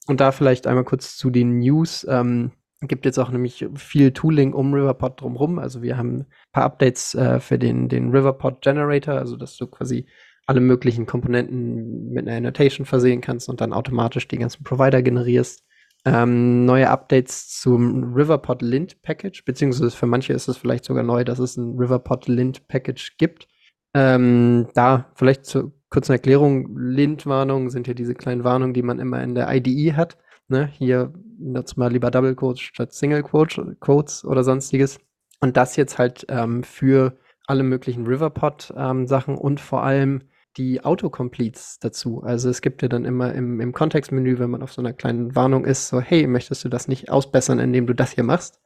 [0.07, 2.05] Und da vielleicht einmal kurz zu den News.
[2.09, 5.59] Ähm, gibt jetzt auch nämlich viel Tooling um Riverpod drumherum.
[5.59, 9.67] Also wir haben ein paar Updates äh, für den, den Riverpod Generator, also dass du
[9.67, 10.07] quasi
[10.45, 15.63] alle möglichen Komponenten mit einer Annotation versehen kannst und dann automatisch die ganzen Provider generierst.
[16.07, 21.23] ähm, neue Updates zum Riverpod Lint Package, beziehungsweise für manche ist es vielleicht sogar neu,
[21.23, 23.47] dass es ein Riverpod Lint Package gibt.
[23.95, 29.23] Ähm, da vielleicht zur kurzen Erklärung, Lint-Warnungen sind ja diese kleinen Warnungen, die man immer
[29.23, 30.17] in der IDE hat.
[30.47, 30.67] Ne?
[30.73, 34.99] Hier nutzt mal lieber Double Quotes statt Single Quotes oder sonstiges.
[35.39, 40.21] Und das jetzt halt ähm, für alle möglichen Riverpod-Sachen ähm, und vor allem
[40.57, 42.23] die Autocompletes dazu.
[42.23, 45.35] Also es gibt ja dann immer im, im Kontextmenü, wenn man auf so einer kleinen
[45.35, 48.61] Warnung ist, so, hey, möchtest du das nicht ausbessern, indem du das hier machst?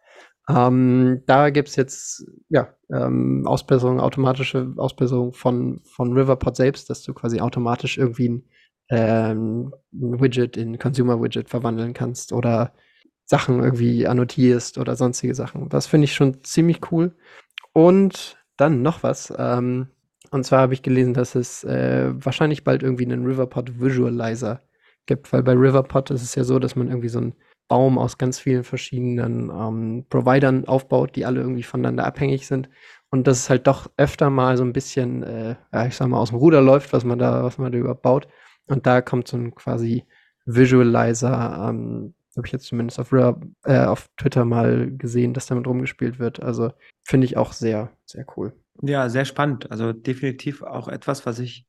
[0.50, 7.14] Ähm, da gibt's jetzt ja ähm, Ausbesserung, automatische Ausbesserung von, von Riverpod selbst, dass du
[7.14, 8.44] quasi automatisch irgendwie ein,
[8.90, 12.74] ähm, ein Widget in Consumer Widget verwandeln kannst oder
[13.26, 15.70] Sachen irgendwie annotierst oder sonstige Sachen.
[15.70, 17.16] Das finde ich schon ziemlich cool.
[17.74, 19.32] Und dann noch was.
[19.38, 19.88] Ähm,
[20.32, 24.62] und zwar habe ich gelesen, dass es äh, wahrscheinlich bald irgendwie einen Riverpod Visualizer
[25.06, 27.36] gibt, weil bei Riverpod ist es ja so, dass man irgendwie so einen
[27.68, 32.70] Baum aus ganz vielen verschiedenen ähm, Providern aufbaut, die alle irgendwie voneinander abhängig sind.
[33.12, 36.20] Und dass es halt doch öfter mal so ein bisschen, äh, ja, ich sag mal,
[36.20, 38.28] aus dem Ruder läuft, was man da, was man da überbaut.
[38.68, 40.06] Und da kommt so ein quasi
[40.46, 46.20] Visualizer, ähm, habe ich jetzt zumindest auf, äh, auf Twitter mal gesehen, dass damit rumgespielt
[46.20, 46.42] wird.
[46.42, 46.72] Also
[47.04, 48.54] finde ich auch sehr, sehr cool.
[48.82, 49.72] Ja, sehr spannend.
[49.72, 51.66] Also definitiv auch etwas, was ich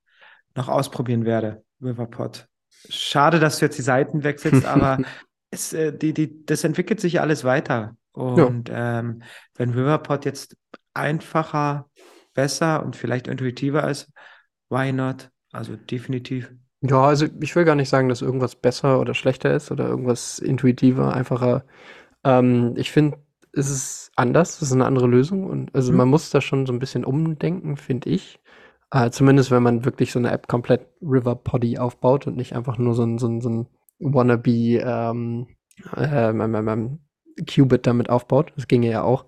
[0.54, 2.46] noch ausprobieren werde, Riverpod.
[2.88, 4.98] Schade, dass du jetzt die Seiten wechselst, aber
[5.50, 7.96] es, äh, die, die, das entwickelt sich alles weiter.
[8.12, 9.00] Und ja.
[9.00, 9.22] ähm,
[9.56, 10.56] wenn Riverpod jetzt
[10.94, 11.88] einfacher,
[12.34, 14.10] besser und vielleicht intuitiver ist,
[14.68, 15.30] why not?
[15.52, 16.52] Also definitiv.
[16.80, 20.38] Ja, also ich will gar nicht sagen, dass irgendwas besser oder schlechter ist oder irgendwas
[20.38, 21.64] intuitiver, einfacher.
[22.24, 23.18] Ähm, ich finde,
[23.52, 25.98] es ist anders, es ist eine andere Lösung und also mhm.
[25.98, 28.40] man muss da schon so ein bisschen umdenken, finde ich.
[28.92, 32.78] Äh, zumindest wenn man wirklich so eine App komplett River Poddy aufbaut und nicht einfach
[32.78, 33.66] nur so ein, so ein, so ein
[34.00, 35.46] Wannabe ähm,
[35.96, 36.98] ähm, ähm, ähm,
[37.48, 38.52] Qubit damit aufbaut.
[38.56, 39.26] Das ginge ja auch.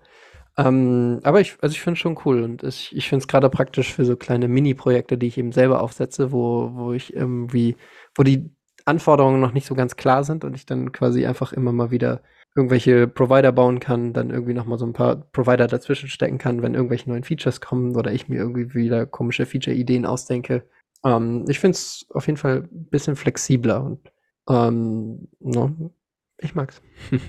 [0.58, 3.48] Ähm, aber ich, also ich finde es schon cool und ich, ich finde es gerade
[3.48, 7.76] praktisch für so kleine Mini-Projekte, die ich eben selber aufsetze, wo, wo ich irgendwie,
[8.14, 8.50] wo die
[8.84, 12.22] Anforderungen noch nicht so ganz klar sind und ich dann quasi einfach immer mal wieder
[12.54, 16.62] irgendwelche Provider bauen kann, dann irgendwie noch mal so ein paar Provider dazwischen stecken kann,
[16.62, 20.68] wenn irgendwelche neuen Features kommen oder ich mir irgendwie wieder komische Feature-Ideen ausdenke.
[21.04, 24.12] Ähm, ich finde es auf jeden Fall ein bisschen flexibler und
[24.48, 25.92] ähm, no,
[26.38, 26.82] ich mag's.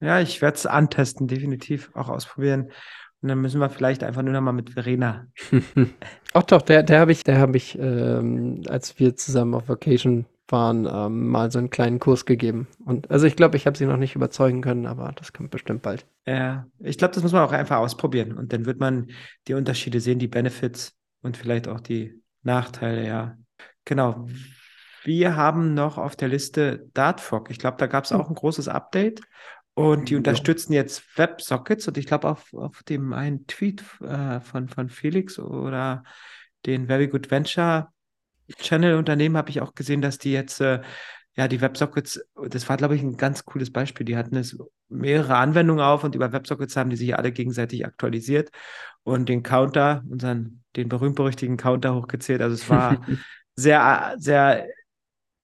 [0.00, 2.70] Ja, ich werde es antesten, definitiv auch ausprobieren.
[3.20, 5.26] Und dann müssen wir vielleicht einfach nur noch mal mit Verena.
[6.34, 10.26] Ach doch, der, der habe ich, der habe ich, ähm, als wir zusammen auf Vacation
[10.48, 12.66] waren, ähm, mal so einen kleinen Kurs gegeben.
[12.84, 15.82] Und also ich glaube, ich habe sie noch nicht überzeugen können, aber das kommt bestimmt
[15.82, 16.06] bald.
[16.26, 18.32] Ja, ich glaube, das muss man auch einfach ausprobieren.
[18.32, 19.10] Und dann wird man
[19.46, 23.36] die Unterschiede sehen, die Benefits und vielleicht auch die Nachteile, ja.
[23.84, 24.26] Genau.
[25.04, 27.50] Wir haben noch auf der Liste Dartfog.
[27.50, 28.20] Ich glaube, da gab es hm.
[28.20, 29.22] auch ein großes Update.
[29.74, 30.80] Und die unterstützen ja.
[30.80, 36.02] jetzt WebSockets und ich glaube auf, auf dem einen Tweet äh, von, von Felix oder
[36.66, 37.92] den Very Good Venture
[38.56, 40.80] Channel Unternehmen habe ich auch gesehen, dass die jetzt äh,
[41.36, 44.58] ja die WebSockets, das war glaube ich ein ganz cooles Beispiel, die hatten es
[44.88, 48.50] mehrere Anwendungen auf und über WebSockets haben die sich alle gegenseitig aktualisiert
[49.02, 52.42] und den Counter, unseren, den berühmt-berüchtigten Counter hochgezählt.
[52.42, 53.04] Also es war
[53.56, 54.66] sehr, sehr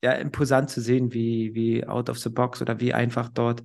[0.02, 3.62] ja, imposant zu sehen, wie, wie out of the box oder wie einfach dort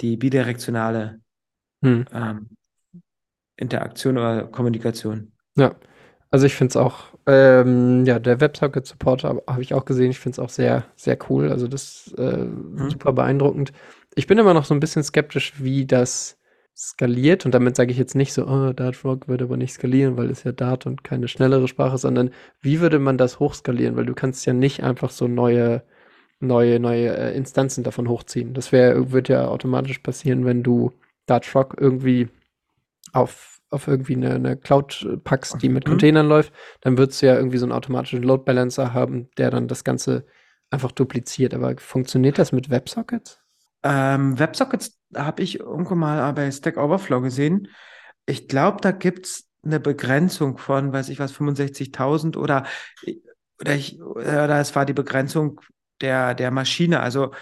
[0.00, 1.20] die bidirektionale
[1.82, 2.04] hm.
[2.12, 2.50] ähm,
[3.56, 5.32] Interaktion oder Kommunikation.
[5.56, 5.74] Ja,
[6.30, 10.10] also ich finde es auch, ähm, ja, der WebSocket-Support habe hab ich auch gesehen.
[10.10, 11.50] Ich finde es auch sehr, sehr cool.
[11.50, 12.90] Also das ist äh, hm.
[12.90, 13.72] super beeindruckend.
[14.14, 16.38] Ich bin immer noch so ein bisschen skeptisch, wie das
[16.76, 17.44] skaliert.
[17.46, 20.30] Und damit sage ich jetzt nicht so, oh, Dart Rock würde aber nicht skalieren, weil
[20.30, 23.96] es ja Dart und keine schnellere Sprache, sondern wie würde man das hochskalieren?
[23.96, 25.82] Weil du kannst ja nicht einfach so neue
[26.40, 28.54] neue, neue äh, Instanzen davon hochziehen.
[28.54, 30.92] Das wird ja automatisch passieren, wenn du
[31.26, 32.28] Dart Rock irgendwie
[33.12, 35.90] auf, auf irgendwie eine, eine Cloud packst, die mit mhm.
[35.90, 39.68] Containern läuft, dann würdest du ja irgendwie so einen automatischen Load Balancer haben, der dann
[39.68, 40.26] das Ganze
[40.70, 41.54] einfach dupliziert.
[41.54, 43.40] Aber funktioniert das mit WebSockets?
[43.82, 47.68] Ähm, WebSockets habe ich irgendwann mal bei Stack Overflow gesehen.
[48.26, 52.64] Ich glaube, da gibt es eine Begrenzung von, weiß ich was, 65.000 oder,
[53.60, 55.60] oder, ich, oder es war die Begrenzung
[56.00, 57.00] der, der Maschine.
[57.00, 57.32] Also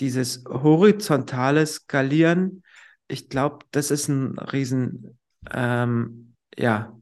[0.00, 2.62] dieses horizontale Skalieren,
[3.08, 5.18] ich glaube, das ist ein riesen,
[5.52, 6.92] ähm, ja,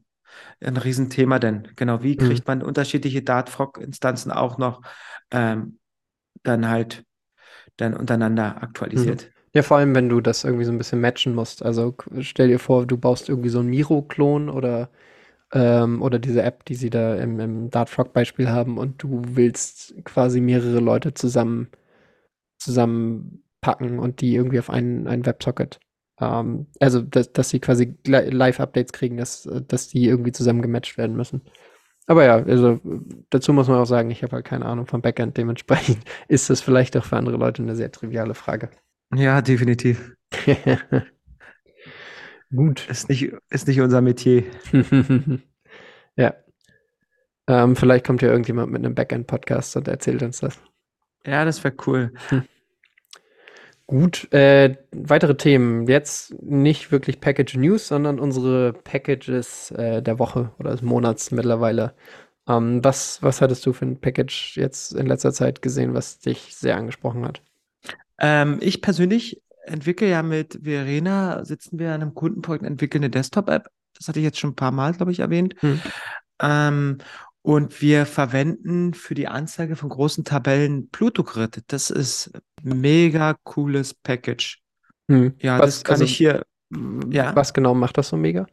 [0.63, 2.19] ein Riesenthema, denn genau, wie mhm.
[2.19, 4.81] kriegt man unterschiedliche Dartfrog-Instanzen auch noch
[5.31, 5.79] ähm,
[6.43, 7.03] dann halt
[7.77, 9.23] dann untereinander aktualisiert?
[9.23, 9.41] Mhm.
[9.53, 11.63] Ja, vor allem, wenn du das irgendwie so ein bisschen matchen musst.
[11.63, 14.89] Also stell dir vor, du baust irgendwie so einen Miro-Klon oder
[15.53, 20.39] ähm, oder diese App, die sie da im, im Dartfrog-Beispiel haben und du willst quasi
[20.39, 21.69] mehrere Leute zusammen,
[22.57, 25.79] zusammen packen und die irgendwie auf einen, einen Websocket.
[26.21, 31.17] Ähm, also, dass, dass sie quasi Live-Updates kriegen, dass, dass die irgendwie zusammen gematcht werden
[31.17, 31.41] müssen.
[32.07, 32.79] Aber ja, also
[33.29, 35.37] dazu muss man auch sagen, ich habe halt keine Ahnung vom Backend.
[35.37, 38.69] Dementsprechend ist das vielleicht auch für andere Leute eine sehr triviale Frage.
[39.13, 40.15] Ja, definitiv.
[42.55, 42.87] Gut.
[42.89, 44.43] Ist nicht, ist nicht unser Metier.
[46.17, 46.33] ja.
[47.47, 50.59] Ähm, vielleicht kommt ja irgendjemand mit einem Backend-Podcast und erzählt uns das.
[51.25, 52.13] Ja, das wäre cool.
[52.29, 52.43] Hm.
[53.91, 55.85] Gut, äh, weitere Themen.
[55.85, 61.93] Jetzt nicht wirklich Package News, sondern unsere Packages äh, der Woche oder des Monats mittlerweile.
[62.47, 66.55] Ähm, was, was hattest du für ein Package jetzt in letzter Zeit gesehen, was dich
[66.55, 67.41] sehr angesprochen hat?
[68.17, 73.67] Ähm, ich persönlich entwickle ja mit Verena, sitzen wir an einem Kundenprojekt, entwickeln eine Desktop-App.
[73.97, 75.55] Das hatte ich jetzt schon ein paar Mal, glaube ich, erwähnt.
[75.59, 75.81] Hm.
[76.41, 76.97] Ähm,
[77.43, 81.63] und wir verwenden für die Anzeige von großen Tabellen Plutogrid.
[81.67, 82.31] Das ist
[82.61, 84.61] mega cooles Package.
[85.09, 85.33] Hm.
[85.39, 86.45] Ja, was, das kann also, ich hier.
[87.09, 87.35] Ja.
[87.35, 88.45] Was genau macht das so mega?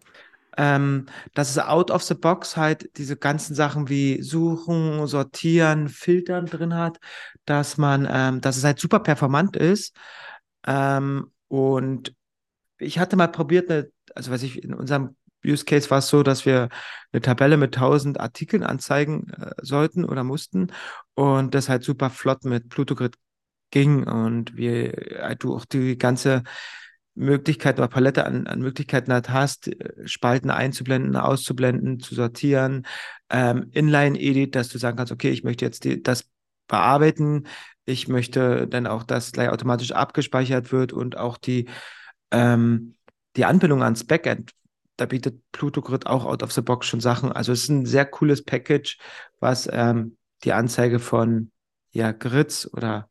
[0.57, 6.47] Ähm, dass es out of the box halt diese ganzen Sachen wie Suchen, Sortieren, Filtern
[6.47, 6.99] drin hat,
[7.45, 9.95] dass man, ähm, dass es halt super performant ist.
[10.67, 12.13] Ähm, und
[12.79, 15.15] ich hatte mal probiert, eine, also was ich in unserem
[15.45, 16.69] Use Case war es so, dass wir
[17.13, 20.73] eine Tabelle mit 1000 Artikeln anzeigen äh, sollten oder mussten
[21.15, 23.17] und das halt super flott mit Plutogrid
[23.71, 26.43] ging und wir halt du auch die ganze
[27.15, 32.87] Möglichkeit oder Palette an, an Möglichkeiten halt hast, äh, Spalten einzublenden, auszublenden, zu sortieren,
[33.31, 36.29] ähm, Inline-Edit, dass du sagen kannst, okay, ich möchte jetzt die, das
[36.69, 37.47] bearbeiten,
[37.85, 41.67] ich möchte dann auch, dass gleich automatisch abgespeichert wird und auch die
[42.31, 42.95] ähm,
[43.37, 44.53] die Anbindung ans Backend
[44.99, 47.33] da bietet Plutogrid auch out of the box schon Sachen.
[47.33, 48.99] Also es ist ein sehr cooles Package,
[49.41, 51.51] was ähm, die Anzeige von
[51.93, 53.09] ja, Grids oder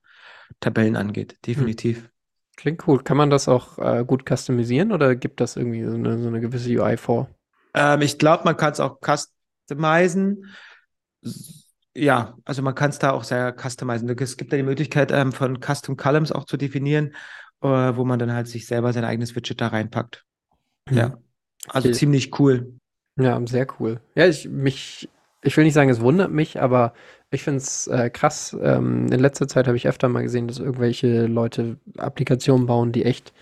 [0.60, 1.34] Tabellen angeht.
[1.34, 1.38] Hm.
[1.46, 2.10] Definitiv.
[2.58, 3.04] Klingt cool.
[3.04, 6.42] Kann man das auch äh, gut customisieren oder gibt das irgendwie so eine, so eine
[6.42, 7.30] gewisse UI vor?
[7.74, 10.46] Ähm, ich glaube, man kann es auch customizen.
[11.96, 14.10] Ja, also man kann es da auch sehr customizen.
[14.10, 17.14] Es gibt da die Möglichkeit, ähm, von Custom Columns auch zu definieren,
[17.62, 20.26] äh, wo man dann halt sich selber sein eigenes Widget da reinpackt.
[20.90, 20.98] Mhm.
[20.98, 21.18] Ja.
[21.70, 21.98] Also okay.
[21.98, 22.74] ziemlich cool.
[23.20, 24.00] Ja, sehr cool.
[24.16, 25.10] Ja, ich mich,
[25.42, 26.94] ich will nicht sagen, es wundert mich, aber
[27.32, 28.56] ich finde es äh, krass.
[28.62, 33.06] Ähm, in letzter Zeit habe ich öfter mal gesehen, dass irgendwelche Leute Applikationen bauen, die
[33.06, 33.34] echt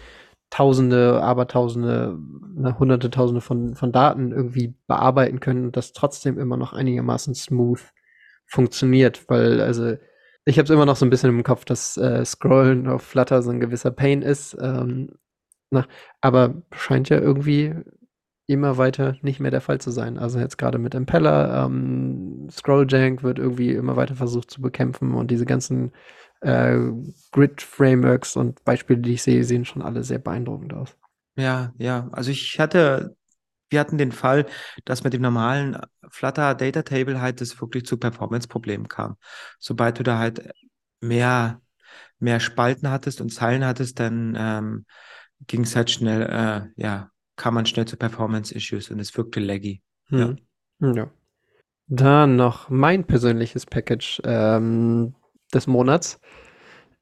[0.51, 2.17] Tausende, Abertausende,
[2.55, 7.35] ne, Hunderte, Tausende von, von Daten irgendwie bearbeiten können und das trotzdem immer noch einigermaßen
[7.35, 7.81] smooth
[8.45, 9.97] funktioniert, weil also
[10.45, 13.41] ich habe es immer noch so ein bisschen im Kopf, dass äh, Scrollen auf Flutter
[13.41, 14.55] so ein gewisser Pain ist.
[14.61, 15.17] Ähm,
[15.71, 15.87] na,
[16.21, 17.73] aber scheint ja irgendwie
[18.47, 20.17] immer weiter nicht mehr der Fall zu sein.
[20.17, 25.31] Also jetzt gerade mit Impeller, ähm, Scrolljank wird irgendwie immer weiter versucht zu bekämpfen und
[25.31, 25.91] diese ganzen
[26.41, 26.77] äh,
[27.31, 30.95] Grid-Frameworks und Beispiele, die ich sehe, sehen schon alle sehr beeindruckend aus.
[31.35, 32.07] Ja, ja.
[32.11, 33.15] Also ich hatte,
[33.69, 34.45] wir hatten den Fall,
[34.85, 35.77] dass mit dem normalen
[36.09, 39.17] Flutter Data Table halt es wirklich zu Performance-Problemen kam.
[39.59, 40.51] Sobald du da halt
[41.01, 41.61] mehr,
[42.19, 44.85] mehr Spalten hattest und Zeilen hattest, dann ähm,
[45.47, 49.81] ging es halt schnell, äh, ja, kam man schnell zu Performance-Issues und es wirkte laggy.
[50.09, 50.37] Hm.
[50.81, 50.93] Ja.
[50.93, 51.11] Ja.
[51.87, 55.15] Dann noch mein persönliches Package ähm,
[55.53, 56.19] des Monats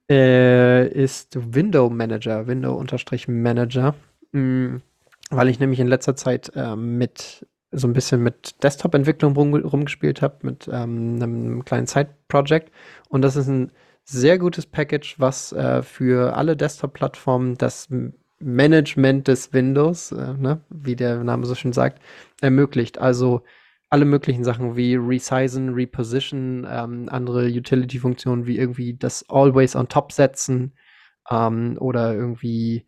[0.10, 3.96] äh, ist Window Manager, Window-Manager,
[4.32, 4.82] mhm,
[5.30, 10.22] weil ich nämlich in letzter Zeit äh, mit so ein bisschen mit Desktop-Entwicklung rum, rumgespielt
[10.22, 12.72] habe, mit ähm, einem kleinen Side-Project.
[13.10, 13.72] Und das ist ein
[14.04, 17.90] sehr gutes Package, was äh, für alle Desktop-Plattformen das
[18.44, 22.02] Management des Windows, äh, ne, wie der Name so schön sagt,
[22.42, 23.00] ermöglicht.
[23.00, 23.44] Also
[23.90, 30.12] alle möglichen Sachen wie Resizen, Reposition, ähm, andere Utility-Funktionen wie irgendwie das Always on Top
[30.12, 30.74] setzen
[31.30, 32.88] ähm, oder irgendwie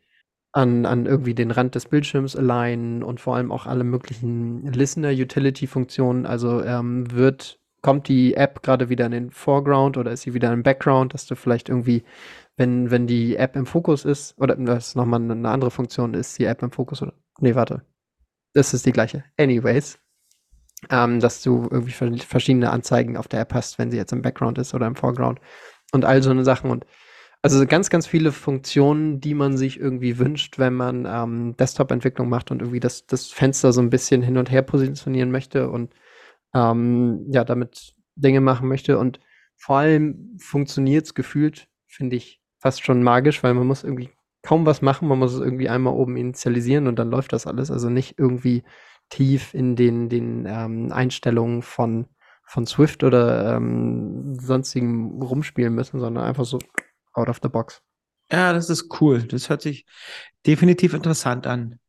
[0.52, 6.26] an, an irgendwie den Rand des Bildschirms alignen und vor allem auch alle möglichen Listener-Utility-Funktionen.
[6.26, 10.52] Also ähm, wird, kommt die App gerade wieder in den Foreground oder ist sie wieder
[10.52, 12.04] im Background, dass du vielleicht irgendwie
[12.58, 16.46] wenn, wenn die App im Fokus ist, oder das nochmal eine andere Funktion ist, die
[16.46, 17.14] App im Fokus oder.
[17.40, 17.82] Nee, warte.
[18.54, 19.24] Das ist die gleiche.
[19.38, 20.00] Anyways.
[20.90, 24.58] Ähm, dass du irgendwie verschiedene Anzeigen auf der App hast, wenn sie jetzt im Background
[24.58, 25.40] ist oder im Foreground.
[25.92, 26.70] Und all so eine Sachen.
[26.70, 26.86] Und
[27.42, 32.52] also ganz, ganz viele Funktionen, die man sich irgendwie wünscht, wenn man ähm, Desktop-Entwicklung macht
[32.52, 35.94] und irgendwie das, das Fenster so ein bisschen hin und her positionieren möchte und
[36.56, 38.98] ähm, ja, damit Dinge machen möchte.
[38.98, 39.20] Und
[39.56, 44.10] vor allem funktioniert es gefühlt, finde ich, fast schon magisch, weil man muss irgendwie
[44.42, 47.72] kaum was machen, man muss es irgendwie einmal oben initialisieren und dann läuft das alles.
[47.72, 48.64] Also nicht irgendwie
[49.10, 52.08] tief in den, den ähm, Einstellungen von,
[52.46, 56.60] von Swift oder ähm, sonstigen rumspielen müssen, sondern einfach so
[57.14, 57.82] out of the box.
[58.32, 59.24] Ja, das ist cool.
[59.24, 59.86] Das hört sich
[60.46, 61.80] definitiv interessant an.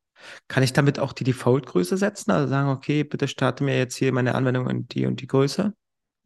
[0.49, 2.31] Kann ich damit auch die Default-Größe setzen?
[2.31, 5.75] Also sagen, okay, bitte starte mir jetzt hier meine Anwendung in die und die Größe?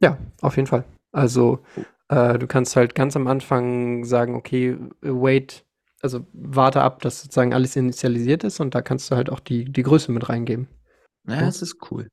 [0.01, 0.85] Ja, auf jeden Fall.
[1.13, 1.61] Also
[2.09, 5.65] äh, du kannst halt ganz am Anfang sagen, okay, wait,
[6.03, 9.65] also warte ab, dass sozusagen alles initialisiert ist und da kannst du halt auch die,
[9.65, 10.69] die Größe mit reingeben.
[11.29, 12.09] Ja, das ist cool.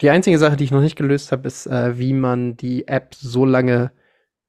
[0.00, 3.14] Die einzige Sache, die ich noch nicht gelöst habe, ist, äh, wie man die App
[3.14, 3.92] so lange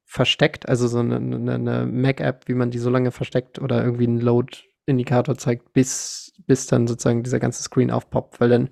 [0.04, 4.20] versteckt, also so eine, eine Mac-App, wie man die so lange versteckt oder irgendwie einen
[4.20, 8.70] Load-Indikator zeigt, bis, bis dann sozusagen dieser ganze Screen aufpoppt, weil dann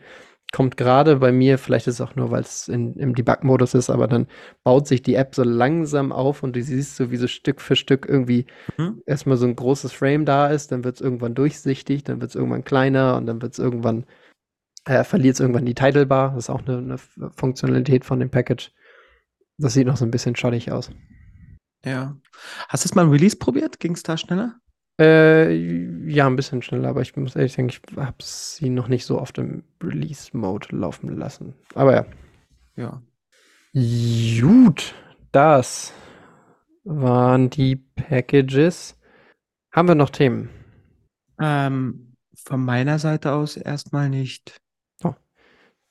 [0.52, 4.08] kommt gerade bei mir, vielleicht ist es auch nur, weil es im Debug-Modus ist, aber
[4.08, 4.28] dann
[4.64, 7.76] baut sich die App so langsam auf und du siehst so, wie so Stück für
[7.76, 8.46] Stück irgendwie
[8.78, 9.02] mhm.
[9.06, 12.36] erstmal so ein großes Frame da ist, dann wird es irgendwann durchsichtig, dann wird es
[12.36, 14.06] irgendwann kleiner und dann wird es irgendwann,
[14.86, 16.32] äh, verliert es irgendwann die Titlebar.
[16.36, 18.74] Das ist auch eine, eine Funktionalität von dem Package.
[19.58, 20.92] Das sieht noch so ein bisschen schottig aus.
[21.86, 22.18] Ja.
[22.68, 23.80] Hast du es mal im Release probiert?
[23.80, 24.61] Ging es da schneller?
[25.02, 25.54] Äh,
[26.12, 29.20] ja, ein bisschen schneller, aber ich muss ehrlich sagen, ich habe sie noch nicht so
[29.20, 31.56] oft im Release-Mode laufen lassen.
[31.74, 32.06] Aber ja.
[32.76, 33.02] Ja.
[33.74, 34.94] Gut,
[35.32, 35.92] das
[36.84, 38.96] waren die Packages.
[39.72, 40.50] Haben wir noch Themen?
[41.40, 44.62] Ähm, von meiner Seite aus erstmal nicht.
[45.04, 45.16] Oh.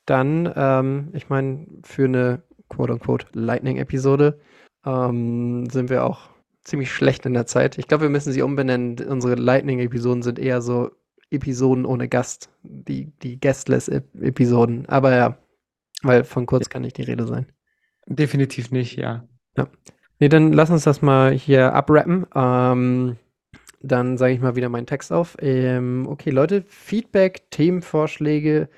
[0.05, 4.39] Dann, ähm, ich meine, für eine quote-unquote Lightning-Episode
[4.85, 6.30] ähm, sind wir auch
[6.63, 7.77] ziemlich schlecht in der Zeit.
[7.77, 8.97] Ich glaube, wir müssen sie umbenennen.
[9.07, 10.91] Unsere Lightning-Episoden sind eher so
[11.31, 14.87] Episoden ohne Gast, die, die Guestless-Episoden.
[14.87, 15.37] Aber ja,
[16.03, 17.47] weil von kurz kann nicht die Rede sein.
[18.05, 19.27] Definitiv nicht, ja.
[19.57, 19.67] Ja.
[20.19, 22.25] Nee, dann lass uns das mal hier abrappen.
[22.35, 23.17] Ähm,
[23.81, 25.37] dann sage ich mal wieder meinen Text auf.
[25.39, 28.69] Ähm, okay, Leute, Feedback, Themenvorschläge,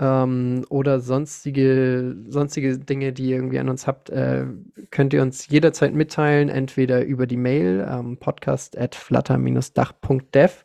[0.00, 4.46] ähm, oder sonstige, sonstige Dinge, die ihr irgendwie an uns habt, äh,
[4.90, 10.64] könnt ihr uns jederzeit mitteilen, entweder über die Mail ähm, podcast at flutter-dach.dev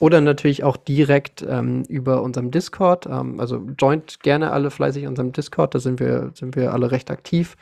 [0.00, 3.06] oder natürlich auch direkt ähm, über unserem Discord.
[3.06, 7.10] Ähm, also joint gerne alle fleißig unserem Discord, da sind wir, sind wir alle recht
[7.10, 7.56] aktiv.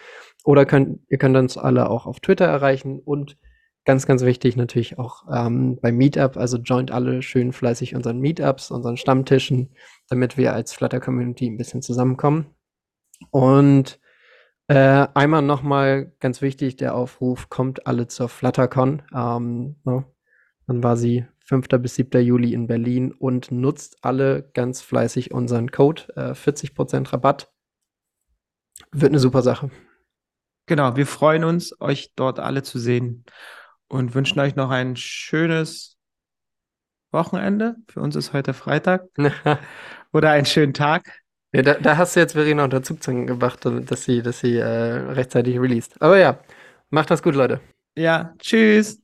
[0.45, 3.37] Oder könnt, ihr könnt uns alle auch auf Twitter erreichen und
[3.85, 6.37] ganz, ganz wichtig natürlich auch ähm, beim Meetup.
[6.37, 9.71] Also joint alle schön fleißig unseren Meetups, unseren Stammtischen,
[10.11, 12.55] damit wir als Flutter-Community ein bisschen zusammenkommen.
[13.31, 14.01] Und
[14.67, 19.03] äh, einmal nochmal ganz wichtig, der Aufruf, kommt alle zur FlutterCon.
[19.15, 20.05] Ähm, ne?
[20.67, 21.67] Dann war sie 5.
[21.81, 22.25] bis 7.
[22.25, 26.03] Juli in Berlin und nutzt alle ganz fleißig unseren Code.
[26.15, 27.53] Äh, 40% Rabatt.
[28.93, 29.71] Wird eine super Sache.
[30.67, 33.25] Genau, wir freuen uns, euch dort alle zu sehen
[33.89, 35.99] und wünschen euch noch ein schönes
[37.11, 37.75] Wochenende.
[37.89, 39.09] Für uns ist heute Freitag.
[40.13, 41.21] Oder einen schönen Tag.
[41.53, 44.65] Ja, da, da, hast du jetzt Verena unter Zugzwang gebracht, dass sie, dass sie äh,
[44.65, 46.01] rechtzeitig released.
[46.01, 46.39] Aber ja,
[46.91, 47.61] macht das gut, Leute.
[47.97, 49.01] Ja, tschüss.